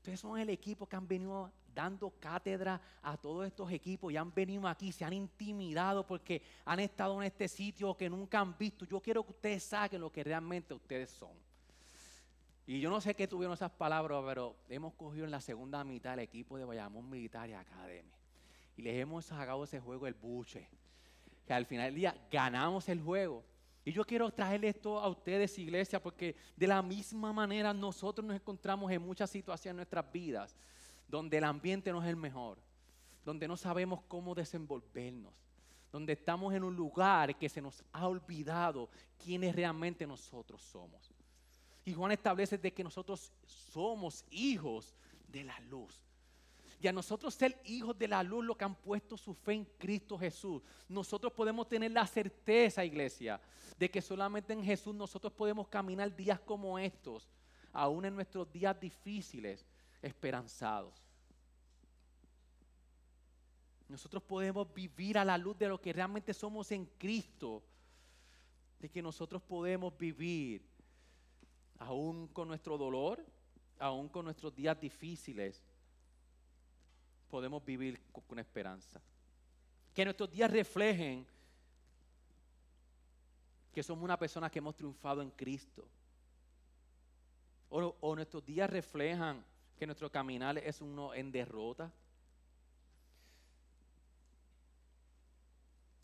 Ustedes 0.00 0.18
son 0.18 0.38
el 0.38 0.48
equipo 0.48 0.86
que 0.86 0.96
han 0.96 1.06
venido 1.06 1.52
dando 1.74 2.08
cátedra 2.18 2.80
a 3.02 3.18
todos 3.18 3.46
estos 3.46 3.70
equipos 3.70 4.10
y 4.10 4.16
han 4.16 4.32
venido 4.32 4.66
aquí, 4.66 4.92
se 4.92 5.04
han 5.04 5.12
intimidado 5.12 6.06
porque 6.06 6.40
han 6.64 6.80
estado 6.80 7.20
en 7.20 7.26
este 7.26 7.46
sitio 7.48 7.94
que 7.94 8.08
nunca 8.08 8.40
han 8.40 8.56
visto. 8.56 8.86
Yo 8.86 8.98
quiero 9.00 9.22
que 9.22 9.32
ustedes 9.32 9.62
saquen 9.62 10.00
lo 10.00 10.10
que 10.10 10.24
realmente 10.24 10.72
ustedes 10.72 11.10
son. 11.10 11.32
Y 12.66 12.80
yo 12.80 12.88
no 12.88 12.98
sé 13.02 13.14
qué 13.14 13.28
tuvieron 13.28 13.52
esas 13.52 13.72
palabras, 13.72 14.22
pero 14.26 14.56
hemos 14.70 14.94
cogido 14.94 15.26
en 15.26 15.30
la 15.30 15.42
segunda 15.42 15.84
mitad 15.84 16.14
el 16.14 16.20
equipo 16.20 16.56
de 16.56 16.64
Bayamón 16.64 17.10
Military 17.10 17.52
Academy. 17.52 18.10
Y 18.78 18.82
les 18.82 18.98
hemos 18.98 19.26
sacado 19.26 19.64
ese 19.64 19.80
juego 19.80 20.06
el 20.06 20.14
buche. 20.14 20.66
Que 21.46 21.52
al 21.52 21.66
final 21.66 21.88
del 21.88 21.94
día 21.96 22.16
ganamos 22.30 22.88
el 22.88 23.02
juego. 23.02 23.44
Y 23.90 23.92
yo 23.92 24.06
quiero 24.06 24.30
traerle 24.30 24.68
esto 24.68 25.00
a 25.00 25.08
ustedes, 25.08 25.58
iglesia, 25.58 26.00
porque 26.00 26.36
de 26.54 26.68
la 26.68 26.80
misma 26.80 27.32
manera 27.32 27.74
nosotros 27.74 28.24
nos 28.24 28.36
encontramos 28.36 28.88
en 28.92 29.02
muchas 29.02 29.28
situaciones 29.28 29.72
en 29.72 29.76
nuestras 29.78 30.12
vidas 30.12 30.56
donde 31.08 31.38
el 31.38 31.42
ambiente 31.42 31.90
no 31.90 32.00
es 32.00 32.08
el 32.08 32.14
mejor, 32.14 32.58
donde 33.24 33.48
no 33.48 33.56
sabemos 33.56 34.02
cómo 34.06 34.32
desenvolvernos, 34.32 35.34
donde 35.90 36.12
estamos 36.12 36.54
en 36.54 36.62
un 36.62 36.76
lugar 36.76 37.36
que 37.36 37.48
se 37.48 37.60
nos 37.60 37.82
ha 37.92 38.06
olvidado 38.06 38.88
quiénes 39.18 39.56
realmente 39.56 40.06
nosotros 40.06 40.62
somos. 40.62 41.10
Y 41.84 41.92
Juan 41.92 42.12
establece 42.12 42.58
de 42.58 42.72
que 42.72 42.84
nosotros 42.84 43.32
somos 43.44 44.24
hijos 44.30 44.94
de 45.26 45.42
la 45.42 45.58
luz. 45.62 46.00
Y 46.80 46.88
a 46.88 46.92
nosotros 46.92 47.34
ser 47.34 47.60
hijos 47.66 47.98
de 47.98 48.08
la 48.08 48.22
luz, 48.22 48.42
lo 48.42 48.56
que 48.56 48.64
han 48.64 48.74
puesto 48.74 49.18
su 49.18 49.34
fe 49.34 49.52
en 49.52 49.64
Cristo 49.78 50.18
Jesús, 50.18 50.62
nosotros 50.88 51.30
podemos 51.34 51.68
tener 51.68 51.90
la 51.90 52.06
certeza, 52.06 52.82
iglesia, 52.82 53.38
de 53.78 53.90
que 53.90 54.00
solamente 54.00 54.54
en 54.54 54.64
Jesús 54.64 54.94
nosotros 54.94 55.30
podemos 55.34 55.68
caminar 55.68 56.14
días 56.16 56.40
como 56.40 56.78
estos, 56.78 57.28
aún 57.70 58.06
en 58.06 58.14
nuestros 58.14 58.50
días 58.50 58.80
difíciles, 58.80 59.66
esperanzados. 60.00 61.04
Nosotros 63.86 64.22
podemos 64.22 64.72
vivir 64.72 65.18
a 65.18 65.24
la 65.24 65.36
luz 65.36 65.58
de 65.58 65.68
lo 65.68 65.80
que 65.80 65.92
realmente 65.92 66.32
somos 66.32 66.72
en 66.72 66.86
Cristo, 66.96 67.62
de 68.78 68.88
que 68.88 69.02
nosotros 69.02 69.42
podemos 69.42 69.94
vivir 69.98 70.66
aún 71.78 72.28
con 72.28 72.48
nuestro 72.48 72.78
dolor, 72.78 73.22
aún 73.78 74.08
con 74.08 74.24
nuestros 74.24 74.54
días 74.54 74.80
difíciles, 74.80 75.62
podemos 77.30 77.64
vivir 77.64 78.00
con 78.26 78.38
esperanza. 78.38 79.00
Que 79.94 80.04
nuestros 80.04 80.30
días 80.30 80.50
reflejen 80.50 81.26
que 83.72 83.82
somos 83.82 84.04
una 84.04 84.18
persona 84.18 84.50
que 84.50 84.58
hemos 84.58 84.76
triunfado 84.76 85.22
en 85.22 85.30
Cristo. 85.30 85.88
O, 87.68 87.96
o 88.00 88.16
nuestros 88.16 88.44
días 88.44 88.68
reflejan 88.68 89.44
que 89.78 89.86
nuestro 89.86 90.10
caminar 90.10 90.58
es 90.58 90.80
uno 90.80 91.14
en 91.14 91.30
derrota. 91.30 91.92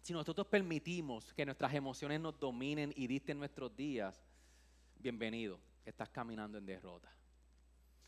si 0.06 0.12
nosotros 0.12 0.46
permitimos 0.46 1.34
que 1.34 1.44
nuestras 1.44 1.74
emociones 1.74 2.20
nos 2.20 2.38
dominen 2.38 2.92
y 2.94 3.08
dicten 3.08 3.40
nuestros 3.40 3.74
días, 3.74 4.16
bienvenido, 5.00 5.58
estás 5.84 6.08
caminando 6.10 6.58
en 6.58 6.64
derrota. 6.64 7.12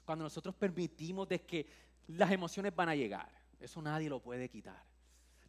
Cuando 0.04 0.22
nosotros 0.22 0.54
permitimos 0.54 1.28
de 1.28 1.40
que 1.42 1.66
las 2.08 2.30
emociones 2.32 2.74
van 2.74 2.88
a 2.88 2.94
llegar, 2.94 3.30
eso 3.60 3.80
nadie 3.82 4.08
lo 4.08 4.20
puede 4.20 4.48
quitar. 4.48 4.82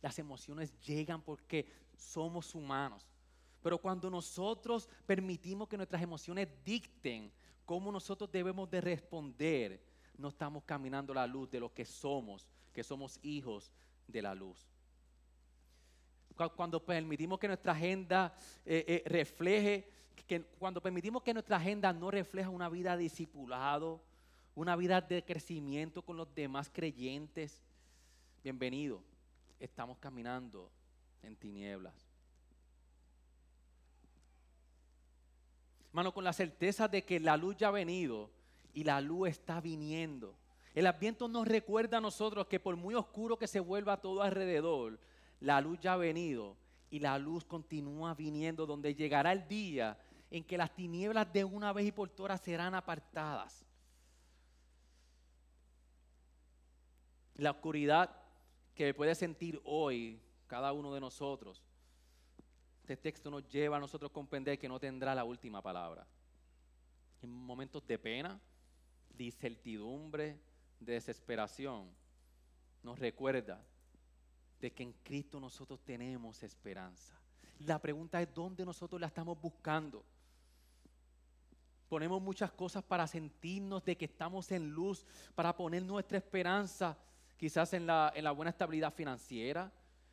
Las 0.02 0.20
emociones 0.20 0.78
llegan 0.82 1.22
porque 1.22 1.68
somos 1.98 2.54
humanos. 2.56 3.06
Pero 3.62 3.78
cuando 3.78 4.10
nosotros 4.10 4.88
permitimos 5.06 5.68
que 5.68 5.78
nuestras 5.78 6.02
emociones 6.02 6.48
dicten 6.64 7.32
cómo 7.66 7.92
nosotros 7.92 8.32
debemos 8.32 8.70
de 8.70 8.82
responder, 8.82 9.84
no 10.18 10.30
estamos 10.30 10.64
caminando 10.64 11.14
la 11.14 11.28
luz 11.28 11.50
de 11.50 11.60
lo 11.60 11.74
que 11.74 11.86
somos, 11.86 12.48
que 12.74 12.84
somos 12.84 13.20
hijos 13.22 13.72
de 14.08 14.22
la 14.22 14.34
luz. 14.34 14.68
Cuando 16.56 16.84
permitimos 16.86 17.38
que 17.38 17.48
nuestra 17.48 17.74
agenda 17.74 18.34
eh, 18.66 18.86
eh, 18.88 19.04
refleje, 19.06 19.92
que 20.26 20.42
cuando 20.58 20.82
permitimos 20.82 21.22
que 21.22 21.34
nuestra 21.34 21.58
agenda 21.58 21.92
no 21.92 22.10
refleja 22.12 22.50
una 22.50 22.70
vida 22.70 22.96
discipulado, 22.96 24.02
una 24.60 24.76
vida 24.76 25.00
de 25.00 25.24
crecimiento 25.24 26.02
con 26.02 26.18
los 26.18 26.36
demás 26.36 26.70
creyentes, 26.70 27.64
bienvenido, 28.44 29.02
estamos 29.58 29.98
caminando 30.00 30.70
en 31.24 31.38
tinieblas. 31.38 31.96
Hermano, 35.88 36.14
con 36.14 36.26
la 36.26 36.34
certeza 36.34 36.90
de 36.90 37.06
que 37.06 37.22
la 37.22 37.38
luz 37.38 37.56
ya 37.56 37.70
ha 37.70 37.72
venido 37.72 38.30
y 38.74 38.84
la 38.84 39.00
luz 39.00 39.30
está 39.30 39.62
viniendo. 39.62 40.36
El 40.76 40.88
Adviento 40.88 41.30
nos 41.30 41.48
recuerda 41.48 42.00
a 42.00 42.02
nosotros 42.02 42.48
que 42.48 42.60
por 42.60 42.76
muy 42.76 42.96
oscuro 42.96 43.40
que 43.40 43.48
se 43.48 43.62
vuelva 43.62 44.02
todo 44.02 44.22
alrededor, 44.22 45.00
la 45.40 45.62
luz 45.62 45.80
ya 45.80 45.94
ha 45.94 45.98
venido 45.98 46.58
y 46.90 47.00
la 47.00 47.18
luz 47.18 47.46
continúa 47.46 48.14
viniendo, 48.14 48.66
donde 48.66 48.94
llegará 48.94 49.32
el 49.32 49.48
día 49.48 49.98
en 50.30 50.44
que 50.44 50.58
las 50.58 50.76
tinieblas 50.76 51.32
de 51.32 51.46
una 51.46 51.72
vez 51.72 51.86
y 51.86 51.92
por 51.94 52.10
todas 52.10 52.42
serán 52.42 52.76
apartadas. 52.76 53.69
La 57.40 57.52
oscuridad 57.52 58.14
que 58.76 58.94
puede 58.94 59.16
sentir 59.16 59.62
hoy 59.64 60.22
cada 60.46 60.74
uno 60.74 60.94
de 60.94 61.00
nosotros, 61.00 61.64
este 62.82 62.98
texto 62.98 63.32
nos 63.32 63.48
lleva 63.48 63.78
a 63.78 63.80
nosotros 63.80 64.12
a 64.12 64.14
comprender 64.14 64.60
que 64.60 64.68
no 64.68 64.78
tendrá 64.78 65.16
la 65.16 65.24
última 65.24 65.62
palabra. 65.62 66.06
En 67.22 67.32
momentos 67.32 67.88
de 67.88 67.98
pena, 67.98 68.42
de 69.10 69.24
incertidumbre, 69.24 70.38
de 70.82 70.94
desesperación, 70.94 71.90
nos 72.84 73.00
recuerda 73.00 73.64
de 74.60 74.74
que 74.74 74.84
en 74.84 74.92
Cristo 75.02 75.40
nosotros 75.40 75.80
tenemos 75.86 76.44
esperanza. 76.44 77.18
La 77.60 77.80
pregunta 77.80 78.22
es 78.22 78.34
dónde 78.34 78.66
nosotros 78.66 79.00
la 79.00 79.08
estamos 79.08 79.40
buscando. 79.40 80.04
Ponemos 81.88 82.22
muchas 82.22 82.52
cosas 82.52 82.84
para 82.84 83.08
sentirnos 83.08 83.86
de 83.86 83.96
que 83.96 84.06
estamos 84.06 84.52
en 84.52 84.70
luz, 84.70 85.06
para 85.36 85.56
poner 85.56 85.84
nuestra 85.84 86.18
esperanza 86.18 86.98
quizás 87.40 87.74
en 87.74 87.88
la, 87.88 88.12
en 88.14 88.26
la 88.26 88.32
buena 88.32 88.50
estabilidad 88.50 88.94
financiera, 88.94 89.72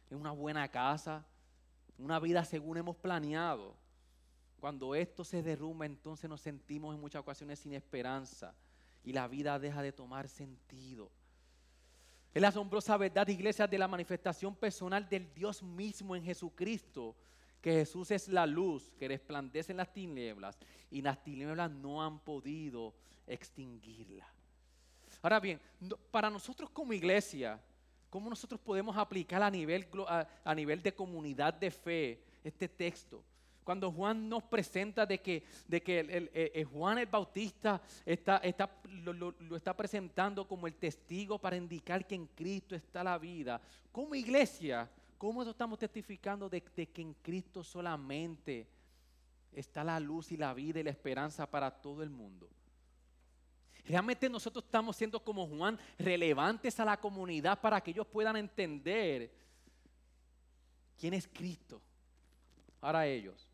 en 0.09 0.19
una 0.19 0.31
buena 0.31 0.69
casa, 0.69 1.27
una 1.99 2.21
vida 2.21 2.45
según 2.45 2.77
hemos 2.77 2.97
planeado. 2.97 3.75
Cuando 4.61 4.95
esto 4.95 5.25
se 5.25 5.43
derrumba, 5.43 5.87
entonces 5.87 6.31
nos 6.31 6.41
sentimos 6.41 6.95
en 6.95 7.01
muchas 7.01 7.21
ocasiones 7.21 7.59
sin 7.59 7.75
esperanza 7.75 8.55
y 9.03 9.13
la 9.13 9.27
vida 9.27 9.59
deja 9.59 9.83
de 9.83 9.93
tomar 9.93 10.29
sentido. 10.29 11.11
Es 12.33 12.41
la 12.41 12.49
asombrosa 12.49 12.97
verdad, 12.97 13.27
iglesia, 13.27 13.67
de 13.67 13.79
la 13.79 13.89
manifestación 13.89 14.55
personal 14.55 15.09
del 15.09 15.35
Dios 15.35 15.65
mismo 15.65 16.15
en 16.15 16.23
Jesucristo, 16.23 17.17
que 17.61 17.73
Jesús 17.73 18.13
es 18.13 18.29
la 18.29 18.47
luz 18.47 18.93
que 18.99 19.09
resplandece 19.09 19.73
en 19.73 19.79
las 19.79 19.93
tinieblas 19.93 20.57
y 20.91 21.03
las 21.03 21.21
tinieblas 21.25 21.73
no 21.73 22.05
han 22.05 22.21
podido 22.21 22.95
extinguirla. 23.27 24.36
Ahora 25.23 25.41
bien, 25.41 25.61
para 26.11 26.31
nosotros 26.31 26.71
como 26.71 26.93
iglesia, 26.93 27.61
¿cómo 28.11 28.31
nosotros 28.31 28.61
podemos 28.61 28.97
aplicar 28.97 29.43
a 29.43 29.51
nivel, 29.51 29.87
a, 30.45 30.55
nivel 30.55 30.83
de 30.83 30.95
comunidad 30.95 31.55
de 31.55 31.71
fe 31.71 32.23
este 32.45 32.69
texto? 32.69 33.23
Cuando 33.65 33.91
Juan 33.91 34.29
nos 34.29 34.45
presenta 34.45 35.05
de 35.05 35.19
que, 35.21 35.43
de 35.67 35.83
que 35.83 36.65
Juan 36.71 36.99
el 36.99 37.07
Bautista 37.07 37.81
está, 38.05 38.37
está, 38.39 38.71
lo, 38.85 39.35
está 39.57 39.77
presentando 39.77 40.47
como 40.47 40.69
el 40.69 40.75
testigo 40.75 41.39
para 41.39 41.57
indicar 41.57 42.07
que 42.07 42.15
en 42.15 42.27
Cristo 42.29 42.77
está 42.77 43.03
la 43.03 43.19
vida. 43.19 43.61
Como 43.91 44.15
iglesia, 44.15 44.89
¿cómo 45.19 45.43
estamos 45.43 45.81
testificando 45.81 46.49
de 46.49 46.63
que 46.63 47.03
en 47.03 47.15
Cristo 47.15 47.65
solamente 47.65 48.69
está 49.53 49.83
la 49.83 49.99
luz 49.99 50.31
y 50.31 50.37
la 50.37 50.55
vida 50.55 50.79
y 50.79 50.85
la 50.85 50.91
esperanza 50.91 51.51
para 51.51 51.69
todo 51.69 52.05
el 52.05 52.11
mundo? 52.11 52.49
Realmente 53.87 54.29
nosotros 54.29 54.65
estamos 54.65 54.97
siendo 54.97 55.23
como 55.23 55.47
Juan 55.47 55.79
relevantes 55.99 56.79
a 56.81 56.85
la 56.85 56.97
comunidad 56.99 57.61
para 57.61 57.81
que 57.81 57.93
ellos 57.93 58.07
puedan 58.07 58.37
entender 58.37 59.31
quién 60.99 61.15
es 61.15 61.29
Cristo 61.29 61.81
para 62.81 63.07
ellos. 63.07 63.49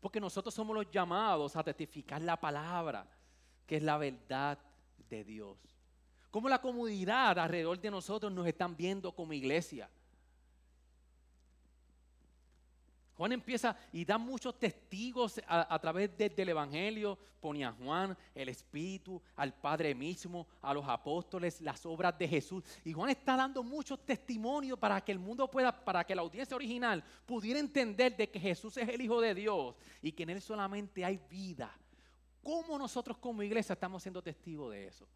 Porque 0.00 0.20
nosotros 0.20 0.54
somos 0.54 0.76
los 0.76 0.90
llamados 0.90 1.56
a 1.56 1.64
testificar 1.64 2.20
la 2.20 2.38
palabra, 2.38 3.06
que 3.66 3.76
es 3.76 3.82
la 3.82 3.96
verdad 3.96 4.58
de 5.08 5.24
Dios. 5.24 5.58
Como 6.30 6.48
la 6.48 6.60
comunidad 6.60 7.38
alrededor 7.38 7.80
de 7.80 7.90
nosotros 7.90 8.30
nos 8.30 8.46
están 8.46 8.76
viendo 8.76 9.12
como 9.12 9.32
iglesia. 9.32 9.88
Juan 13.18 13.32
empieza 13.32 13.76
y 13.92 14.04
da 14.04 14.16
muchos 14.16 14.56
testigos 14.60 15.40
a, 15.48 15.76
través 15.80 16.16
del 16.16 16.50
Evangelio. 16.50 17.18
Ponía 17.40 17.70
a 17.70 17.72
Juan, 17.72 18.16
el 18.32 18.48
Espíritu, 18.48 19.20
al 19.34 19.52
Padre 19.52 19.92
mismo, 19.92 20.46
a 20.62 20.72
los 20.72 20.88
apóstoles, 20.88 21.60
las 21.60 21.84
obras 21.84 22.16
de 22.16 22.28
Jesús. 22.28 22.62
Y 22.84 22.92
Juan 22.92 23.10
está 23.10 23.36
dando 23.36 23.64
muchos 23.64 24.06
testimonios 24.06 24.78
para 24.78 25.00
que 25.00 25.10
el 25.10 25.18
mundo 25.18 25.50
pueda, 25.50 25.72
para 25.72 26.04
que 26.04 26.14
la 26.14 26.22
audiencia 26.22 26.54
original 26.54 27.02
pudiera 27.26 27.58
entender 27.58 28.16
de 28.16 28.30
que 28.30 28.38
Jesús 28.38 28.76
es 28.76 28.88
el 28.88 29.00
Hijo 29.00 29.20
de 29.20 29.34
Dios 29.34 29.74
y 30.00 30.12
que 30.12 30.22
en 30.22 30.30
Él 30.30 30.40
solamente 30.40 31.04
hay 31.04 31.20
vida. 31.28 31.76
¿Cómo 32.40 32.78
nosotros 32.78 33.18
como 33.18 33.42
iglesia 33.42 33.72
estamos 33.72 34.00
siendo 34.00 34.22
testigos 34.22 34.70
de 34.70 34.86
eso? 34.86 35.08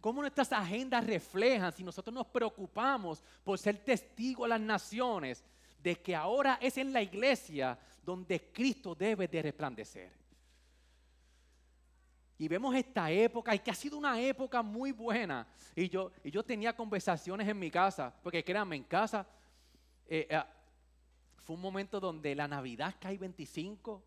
¿Cómo 0.00 0.22
nuestras 0.22 0.50
agendas 0.50 1.06
reflejan 1.06 1.72
si 1.74 1.84
nosotros 1.84 2.14
nos 2.14 2.26
preocupamos 2.26 3.22
por 3.42 3.58
ser 3.58 3.76
testigos 3.84 4.46
a 4.46 4.48
las 4.48 4.60
naciones? 4.62 5.44
De 5.84 5.96
que 5.96 6.16
ahora 6.16 6.58
es 6.62 6.78
en 6.78 6.94
la 6.94 7.02
iglesia 7.02 7.78
donde 8.02 8.50
Cristo 8.50 8.94
debe 8.94 9.28
de 9.28 9.42
resplandecer. 9.42 10.10
Y 12.38 12.48
vemos 12.48 12.74
esta 12.74 13.10
época 13.10 13.54
y 13.54 13.58
que 13.58 13.70
ha 13.70 13.74
sido 13.74 13.98
una 13.98 14.18
época 14.18 14.62
muy 14.62 14.92
buena. 14.92 15.46
Y 15.76 15.90
yo, 15.90 16.10
y 16.24 16.30
yo 16.30 16.42
tenía 16.42 16.74
conversaciones 16.74 17.46
en 17.46 17.58
mi 17.58 17.70
casa, 17.70 18.14
porque 18.22 18.42
créanme, 18.42 18.76
en 18.76 18.84
casa 18.84 19.26
eh, 20.06 20.26
eh, 20.30 20.42
fue 21.36 21.54
un 21.54 21.60
momento 21.60 22.00
donde 22.00 22.34
la 22.34 22.48
Navidad 22.48 22.94
cae 22.98 23.18
25, 23.18 24.02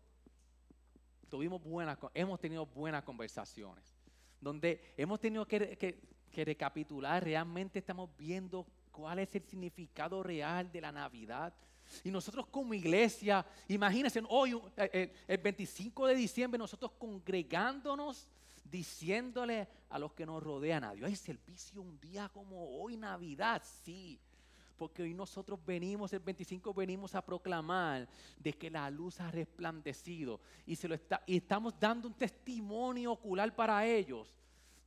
tuvimos 1.28 1.62
buenas, 1.62 1.96
hemos 2.12 2.40
tenido 2.40 2.66
buenas 2.66 3.04
conversaciones, 3.04 3.96
donde 4.40 4.94
hemos 4.96 5.20
tenido 5.20 5.46
que, 5.46 5.78
que 5.78 6.44
recapitular, 6.44 7.22
realmente 7.22 7.78
estamos 7.78 8.10
viendo 8.16 8.66
cuál 8.98 9.20
es 9.20 9.32
el 9.36 9.44
significado 9.44 10.24
real 10.24 10.72
de 10.72 10.80
la 10.80 10.90
Navidad. 10.90 11.54
Y 12.02 12.10
nosotros 12.10 12.48
como 12.48 12.74
iglesia, 12.74 13.46
imagínense, 13.68 14.20
hoy, 14.28 14.60
eh, 14.76 14.90
eh, 14.92 15.14
el 15.28 15.38
25 15.38 16.08
de 16.08 16.16
diciembre, 16.16 16.58
nosotros 16.58 16.90
congregándonos, 16.98 18.28
diciéndole 18.64 19.68
a 19.88 20.00
los 20.00 20.12
que 20.14 20.26
nos 20.26 20.42
rodean, 20.42 20.82
a 20.82 20.94
Dios, 20.94 21.08
hay 21.08 21.14
servicio 21.14 21.80
un 21.80 21.98
día 22.00 22.28
como 22.28 22.80
hoy, 22.80 22.96
Navidad, 22.96 23.62
sí. 23.84 24.18
Porque 24.76 25.04
hoy 25.04 25.14
nosotros 25.14 25.60
venimos, 25.64 26.12
el 26.12 26.18
25 26.18 26.74
venimos 26.74 27.14
a 27.14 27.24
proclamar 27.24 28.08
de 28.36 28.52
que 28.52 28.68
la 28.68 28.90
luz 28.90 29.20
ha 29.20 29.30
resplandecido 29.30 30.40
y, 30.66 30.74
se 30.74 30.88
lo 30.88 30.96
está, 30.96 31.22
y 31.24 31.36
estamos 31.36 31.78
dando 31.78 32.08
un 32.08 32.14
testimonio 32.14 33.12
ocular 33.12 33.54
para 33.54 33.86
ellos 33.86 34.28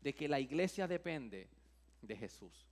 de 0.02 0.14
que 0.14 0.28
la 0.28 0.40
iglesia 0.42 0.86
depende 0.86 1.48
de 2.02 2.18
Jesús. 2.18 2.71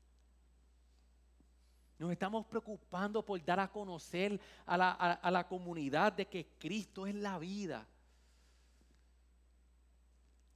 Nos 1.99 2.13
estamos 2.13 2.45
preocupando 2.45 3.25
por 3.25 3.43
dar 3.43 3.59
a 3.59 3.69
conocer 3.69 4.39
a 4.65 4.77
la, 4.77 5.47
comunidad 5.49 6.13
de 6.13 6.27
que 6.27 6.47
Cristo 6.57 7.05
es 7.05 7.13
la 7.13 7.37
vida. 7.37 7.85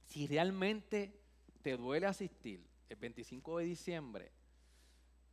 Si 0.06 0.26
realmente 0.26 1.20
te 1.60 1.76
duele 1.76 2.06
asistir 2.06 2.66
el 2.88 2.96
25 2.96 3.58
de 3.58 3.64
diciembre, 3.66 4.32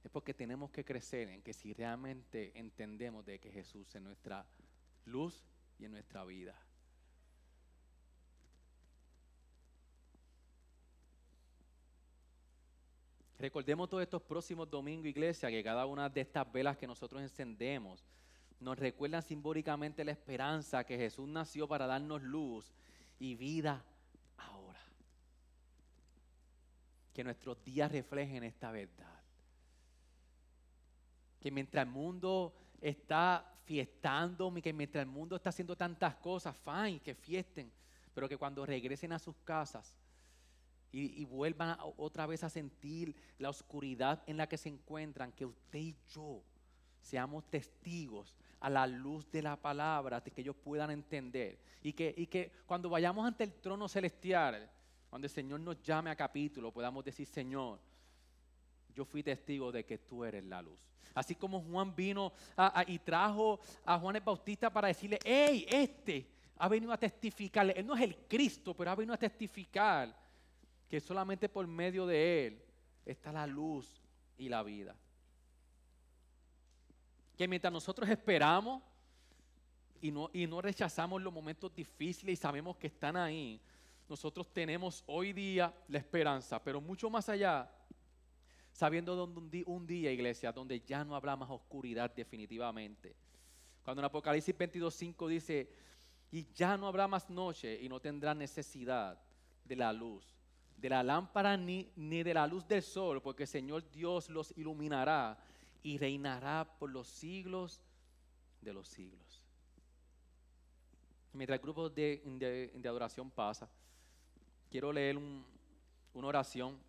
es 0.03 0.11
porque 0.11 0.33
tenemos 0.33 0.69
que 0.69 0.83
crecer 0.83 1.29
en 1.29 1.41
que 1.41 1.53
si 1.53 1.73
realmente 1.73 2.51
entendemos 2.59 3.25
de 3.25 3.39
que 3.39 3.49
Jesús 3.49 3.95
es 3.95 4.01
nuestra 4.01 4.45
luz 5.05 5.45
y 5.79 5.85
en 5.85 5.91
nuestra 5.91 6.25
vida. 6.25 6.59
Recordemos 13.41 13.89
todos 13.89 14.03
estos 14.03 14.21
próximos 14.21 14.69
domingos, 14.69 15.07
iglesia, 15.07 15.49
que 15.49 15.63
cada 15.63 15.87
una 15.87 16.07
de 16.07 16.21
estas 16.21 16.49
velas 16.51 16.77
que 16.77 16.85
nosotros 16.85 17.23
encendemos 17.23 18.05
nos 18.59 18.77
recuerdan 18.77 19.23
simbólicamente 19.23 20.05
la 20.05 20.11
esperanza 20.11 20.83
que 20.83 20.95
Jesús 20.95 21.27
nació 21.27 21.67
para 21.67 21.87
darnos 21.87 22.21
luz 22.21 22.71
y 23.17 23.33
vida 23.33 23.83
ahora. 24.37 24.79
Que 27.11 27.23
nuestros 27.23 27.63
días 27.63 27.91
reflejen 27.91 28.43
esta 28.43 28.71
verdad. 28.71 29.23
Que 31.39 31.49
mientras 31.49 31.83
el 31.83 31.91
mundo 31.91 32.53
está 32.79 33.55
fiestando, 33.65 34.53
que 34.61 34.71
mientras 34.71 35.01
el 35.01 35.09
mundo 35.09 35.35
está 35.35 35.49
haciendo 35.49 35.75
tantas 35.75 36.13
cosas, 36.17 36.55
fine, 36.55 36.99
que 36.99 37.15
fiesten, 37.15 37.71
pero 38.13 38.29
que 38.29 38.37
cuando 38.37 38.67
regresen 38.67 39.13
a 39.13 39.17
sus 39.17 39.35
casas 39.37 39.95
y, 40.91 41.23
vuelvan 41.25 41.77
otra 41.97 42.25
vez 42.25 42.43
a 42.43 42.49
sentir 42.49 43.15
la 43.39 43.49
oscuridad 43.49 44.21
en 44.27 44.37
la 44.37 44.47
que 44.47 44.57
se 44.57 44.69
encuentran, 44.69 45.31
que 45.31 45.45
usted 45.45 45.79
y 45.79 45.95
yo 46.09 46.43
seamos 46.99 47.49
testigos 47.49 48.35
a 48.59 48.69
la 48.69 48.85
luz 48.85 49.29
de 49.31 49.41
la 49.41 49.55
palabra, 49.55 50.19
de 50.19 50.31
que 50.31 50.41
ellos 50.41 50.55
puedan 50.55 50.91
entender. 50.91 51.57
Y 51.81 51.93
que, 51.93 52.13
y 52.15 52.27
que 52.27 52.51
cuando 52.65 52.89
vayamos 52.89 53.25
ante 53.25 53.43
el 53.43 53.53
trono 53.53 53.87
celestial, 53.87 54.69
cuando 55.09 55.25
el 55.25 55.31
Señor 55.31 55.61
nos 55.61 55.81
llame 55.81 56.09
a 56.09 56.15
capítulo, 56.15 56.71
podamos 56.71 57.03
decir, 57.03 57.25
Señor, 57.25 57.79
yo 58.93 59.05
fui 59.05 59.23
testigo 59.23 59.71
de 59.71 59.85
que 59.85 59.97
tú 59.97 60.23
eres 60.23 60.43
la 60.43 60.61
luz. 60.61 60.79
Así 61.13 61.35
como 61.35 61.61
Juan 61.61 61.95
vino 61.95 62.33
y 62.87 62.99
trajo 62.99 63.59
a 63.85 63.97
Juan 63.97 64.17
el 64.17 64.21
Bautista 64.21 64.69
para 64.69 64.89
decirle, 64.89 65.19
hey, 65.23 65.65
este 65.69 66.29
ha 66.57 66.67
venido 66.69 66.91
a 66.93 66.97
testificar, 66.97 67.69
él 67.75 67.85
no 67.85 67.95
es 67.95 68.01
el 68.01 68.15
Cristo, 68.27 68.75
pero 68.75 68.91
ha 68.91 68.95
venido 68.95 69.13
a 69.13 69.17
testificar 69.17 70.20
que 70.91 70.99
solamente 70.99 71.47
por 71.47 71.65
medio 71.67 72.05
de 72.05 72.47
él 72.47 72.61
está 73.05 73.31
la 73.31 73.47
luz 73.47 74.03
y 74.37 74.49
la 74.49 74.61
vida. 74.61 74.93
Que 77.37 77.47
mientras 77.47 77.71
nosotros 77.71 78.09
esperamos 78.09 78.83
y 80.01 80.11
no, 80.11 80.29
y 80.33 80.45
no 80.47 80.61
rechazamos 80.61 81.21
los 81.21 81.31
momentos 81.31 81.73
difíciles 81.73 82.33
y 82.33 82.35
sabemos 82.35 82.75
que 82.75 82.87
están 82.87 83.15
ahí, 83.15 83.61
nosotros 84.09 84.51
tenemos 84.51 85.01
hoy 85.07 85.31
día 85.31 85.73
la 85.87 85.97
esperanza, 85.97 86.61
pero 86.61 86.81
mucho 86.81 87.09
más 87.09 87.29
allá 87.29 87.71
sabiendo 88.73 89.15
donde 89.15 89.63
un 89.67 89.87
día, 89.87 90.11
iglesia, 90.11 90.51
donde 90.51 90.81
ya 90.81 91.05
no 91.05 91.15
habrá 91.15 91.37
más 91.37 91.49
oscuridad 91.49 92.13
definitivamente. 92.13 93.15
Cuando 93.81 94.01
en 94.01 94.07
Apocalipsis 94.07 94.57
22.5 94.57 95.27
dice, 95.29 95.69
y 96.31 96.51
ya 96.53 96.75
no 96.75 96.85
habrá 96.85 97.07
más 97.07 97.29
noche 97.29 97.79
y 97.81 97.87
no 97.87 98.01
tendrá 98.01 98.35
necesidad 98.35 99.17
de 99.63 99.75
la 99.77 99.93
luz, 99.93 100.40
de 100.81 100.89
la 100.89 101.03
lámpara 101.03 101.55
ni, 101.55 101.91
ni 101.95 102.23
de 102.23 102.33
la 102.33 102.47
luz 102.47 102.67
del 102.67 102.81
sol, 102.81 103.21
porque 103.21 103.43
el 103.43 103.47
Señor 103.47 103.89
Dios 103.91 104.29
los 104.29 104.51
iluminará 104.57 105.37
y 105.83 105.99
reinará 105.99 106.67
por 106.79 106.89
los 106.89 107.07
siglos 107.07 107.81
de 108.61 108.73
los 108.73 108.87
siglos. 108.87 109.43
Mientras 111.33 111.59
el 111.59 111.63
grupo 111.63 111.87
de, 111.89 112.71
adoración 112.83 113.29
pasa, 113.29 113.69
quiero 114.71 114.91
leer 114.91 115.17
una 115.17 116.27
oración 116.27 116.79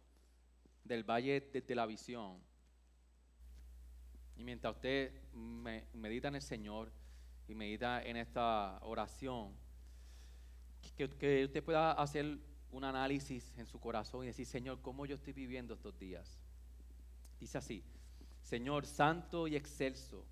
del 0.83 1.05
Valle 1.05 1.41
de, 1.41 1.75
la 1.75 1.85
Visión. 1.85 2.39
Y 4.37 4.43
mientras 4.43 4.75
usted 4.75 5.13
medita 5.33 6.29
en 6.29 6.37
el 6.37 6.43
Señor 6.43 6.91
y 7.47 7.55
medita 7.55 8.03
en 8.03 8.17
esta 8.17 8.79
oración, 8.83 9.55
que, 10.97 11.09
que, 11.11 11.45
usted 11.45 11.63
pueda 11.63 11.93
hacer 11.93 12.39
un 12.73 12.85
análisis 12.85 13.53
en 13.57 13.67
su 13.67 13.79
corazón 13.79 14.25
y 14.25 14.29
decir, 14.29 14.47
Señor, 14.47 14.81
¿cómo 14.81 15.07
yo 15.07 15.15
estoy 15.15 15.33
viviendo 15.33 15.75
estos 15.75 15.97
días? 15.99 16.39
Dice 17.39 17.59
así, 17.59 17.85
Señor, 18.43 18.87
santo 18.87 19.47
y 19.47 19.55
excelso, 19.57 20.25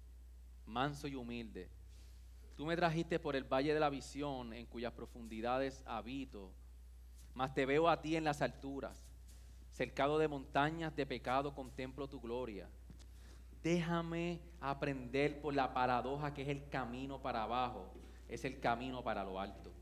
manso 0.67 1.07
y 1.07 1.15
humilde, 1.15 1.69
tú 2.57 2.67
me 2.67 2.77
trajiste 2.77 3.19
por 3.19 3.37
el 3.37 3.45
valle 3.45 3.73
de 3.73 3.81
la 3.81 3.91
visión 3.91 4.53
en 4.53 4.67
cuyas 4.67 4.93
profundidades 4.93 5.83
habito, 5.87 6.51
mas 7.35 7.55
te 7.55 7.67
veo 7.67 7.89
a 7.89 8.01
ti 8.01 8.17
en 8.17 8.25
las 8.25 8.43
alturas 8.43 9.11
cercado 9.73 10.19
de 10.19 10.29
montañas 10.29 10.95
de 10.95 11.07
pecado, 11.07 11.55
contemplo 11.55 12.09
tu 12.09 12.21
gloria. 12.21 12.69
Déjame 13.63 14.41
aprender 14.61 15.41
por 15.41 15.55
la 15.55 15.73
paradoja 15.73 16.35
que 16.35 16.43
es 16.43 16.49
el 16.49 16.69
camino 16.69 17.21
para 17.21 17.45
abajo, 17.45 17.91
es 18.29 18.45
el 18.45 18.61
camino 18.61 19.03
para 19.03 19.25
lo 19.25 19.41
alto. 19.41 19.73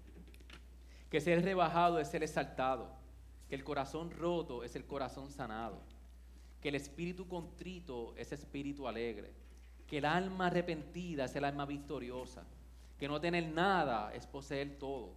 Que 1.11 1.21
ser 1.21 1.43
rebajado 1.43 1.99
es 1.99 2.09
ser 2.09 2.23
exaltado, 2.23 2.91
que 3.49 3.55
el 3.55 3.65
corazón 3.65 4.11
roto 4.11 4.65
es 4.65 4.77
el 4.77 4.85
corazón 4.85 5.31
sanado, 5.31 5.81
que 6.61 6.69
el 6.69 6.75
espíritu 6.75 7.27
contrito 7.27 8.15
es 8.17 8.33
espíritu 8.33 8.87
alegre, 8.87 9.33
que 9.87 9.99
el 9.99 10.05
alma 10.05 10.49
arrepentida 10.49 11.25
es 11.25 11.35
el 11.37 11.45
alma 11.45 11.65
victoriosa, 11.65 12.45
que 12.99 13.09
no 13.09 13.21
tener 13.21 13.49
nada 13.49 14.13
es 14.15 14.27
poseer 14.27 14.79
todo, 14.79 15.15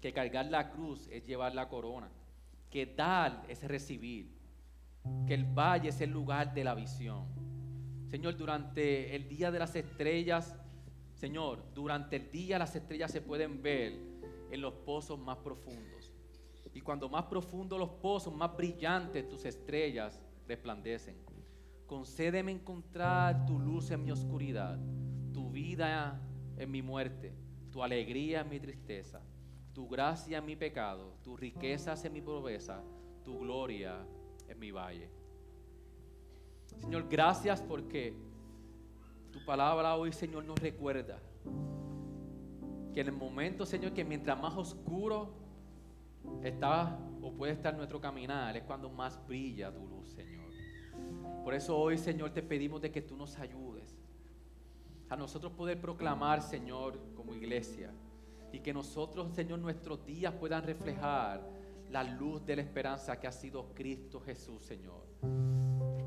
que 0.00 0.12
cargar 0.12 0.46
la 0.46 0.70
cruz 0.70 1.06
es 1.10 1.26
llevar 1.26 1.54
la 1.54 1.68
corona 1.68 2.08
que 2.74 2.86
dar 2.86 3.44
es 3.46 3.62
recibir, 3.62 4.26
que 5.28 5.34
el 5.34 5.44
valle 5.44 5.90
es 5.90 6.00
el 6.00 6.10
lugar 6.10 6.52
de 6.52 6.64
la 6.64 6.74
visión. 6.74 7.24
Señor, 8.10 8.36
durante 8.36 9.14
el 9.14 9.28
día 9.28 9.52
de 9.52 9.60
las 9.60 9.76
estrellas, 9.76 10.56
Señor, 11.14 11.62
durante 11.72 12.16
el 12.16 12.32
día 12.32 12.58
las 12.58 12.74
estrellas 12.74 13.12
se 13.12 13.20
pueden 13.20 13.62
ver 13.62 13.92
en 14.54 14.60
los 14.60 14.74
pozos 14.74 15.18
más 15.18 15.38
profundos. 15.38 16.12
Y 16.72 16.80
cuando 16.80 17.08
más 17.08 17.24
profundos 17.24 17.78
los 17.78 17.90
pozos, 17.90 18.34
más 18.34 18.56
brillantes 18.56 19.28
tus 19.28 19.44
estrellas 19.44 20.20
resplandecen. 20.48 21.16
Concédeme 21.86 22.50
encontrar 22.50 23.46
tu 23.46 23.58
luz 23.58 23.90
en 23.90 24.02
mi 24.02 24.10
oscuridad, 24.10 24.78
tu 25.32 25.50
vida 25.50 26.20
en 26.56 26.70
mi 26.70 26.82
muerte, 26.82 27.34
tu 27.70 27.82
alegría 27.82 28.40
en 28.40 28.48
mi 28.48 28.58
tristeza 28.58 29.20
tu 29.74 29.88
gracia 29.88 30.38
en 30.38 30.46
mi 30.46 30.54
pecado, 30.54 31.16
tus 31.22 31.38
riquezas 31.38 32.04
en 32.04 32.12
mi 32.12 32.22
pobreza, 32.22 32.80
tu 33.24 33.40
gloria 33.40 34.06
en 34.48 34.58
mi 34.58 34.70
valle. 34.70 35.10
Señor, 36.80 37.08
gracias 37.08 37.60
porque 37.60 38.14
tu 39.32 39.44
palabra 39.44 39.96
hoy, 39.96 40.12
Señor, 40.12 40.44
nos 40.44 40.58
recuerda 40.60 41.20
que 42.94 43.00
en 43.00 43.08
el 43.08 43.12
momento, 43.12 43.66
Señor, 43.66 43.92
que 43.92 44.04
mientras 44.04 44.40
más 44.40 44.56
oscuro 44.56 45.34
está 46.42 46.96
o 47.20 47.32
puede 47.32 47.52
estar 47.52 47.76
nuestro 47.76 48.00
caminar, 48.00 48.56
es 48.56 48.62
cuando 48.62 48.88
más 48.88 49.20
brilla 49.26 49.74
tu 49.74 49.84
luz, 49.86 50.10
Señor. 50.10 50.44
Por 51.42 51.54
eso 51.54 51.76
hoy, 51.76 51.98
Señor, 51.98 52.30
te 52.30 52.42
pedimos 52.42 52.80
de 52.80 52.92
que 52.92 53.02
tú 53.02 53.16
nos 53.16 53.36
ayudes 53.38 53.98
a 55.10 55.16
nosotros 55.16 55.52
poder 55.52 55.80
proclamar, 55.80 56.40
Señor, 56.40 56.98
como 57.16 57.34
iglesia, 57.34 57.92
y 58.52 58.60
que 58.60 58.72
nosotros, 58.72 59.34
Señor, 59.34 59.58
nuestros 59.58 60.06
días 60.06 60.32
puedan 60.32 60.62
reflejar 60.62 61.44
la 61.90 62.04
luz 62.04 62.46
de 62.46 62.56
la 62.56 62.62
esperanza 62.62 63.18
que 63.18 63.26
ha 63.26 63.32
sido 63.32 63.74
Cristo 63.74 64.20
Jesús, 64.20 64.62
Señor. 64.62 65.04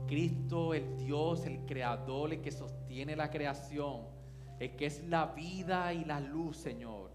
Cristo, 0.08 0.74
el 0.74 0.98
Dios, 0.98 1.46
el 1.46 1.66
Creador, 1.66 2.32
el 2.32 2.42
que 2.42 2.52
sostiene 2.52 3.16
la 3.16 3.30
creación, 3.30 4.17
el 4.60 4.76
que 4.76 4.88
es 4.88 5.04
la 5.08 5.28
vida 5.28 5.94
y 5.94 6.06
la 6.06 6.20
luz, 6.20 6.58
Señor. 6.58 7.12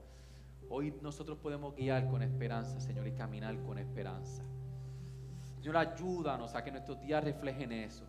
Hoy 0.68 0.94
nosotros 1.02 1.38
podemos 1.38 1.74
guiar 1.74 2.08
con 2.08 2.22
esperanza, 2.22 2.80
Señor, 2.80 3.06
y 3.06 3.12
caminar 3.12 3.60
con 3.62 3.78
esperanza. 3.78 4.42
Señor, 5.56 5.76
ayúdanos 5.76 6.54
a 6.54 6.64
que 6.64 6.70
nuestros 6.70 7.00
días 7.00 7.22
reflejen 7.22 7.72
eso. 7.72 8.04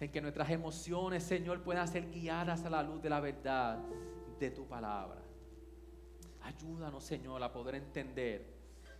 En 0.00 0.10
que 0.12 0.20
nuestras 0.20 0.50
emociones, 0.50 1.24
Señor, 1.24 1.62
puedan 1.62 1.88
ser 1.88 2.10
guiadas 2.10 2.64
a 2.64 2.70
la 2.70 2.82
luz 2.82 3.02
de 3.02 3.10
la 3.10 3.20
verdad 3.20 3.78
de 4.38 4.50
tu 4.50 4.66
palabra. 4.66 5.20
Ayúdanos, 6.42 7.02
Señor, 7.02 7.42
a 7.42 7.52
poder 7.52 7.74
entender 7.74 8.46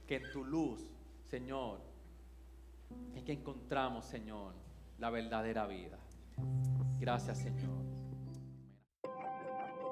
que 0.07 0.17
en 0.17 0.31
tu 0.33 0.45
luz, 0.45 0.91
Señor, 1.31 1.81
es 3.15 3.23
que 3.23 3.33
encontramos, 3.33 4.05
Señor, 4.05 4.55
la 4.99 5.11
verdadera 5.11 5.67
vida. 5.67 5.99
Gracias, 6.99 7.39
Señor. 7.39 7.98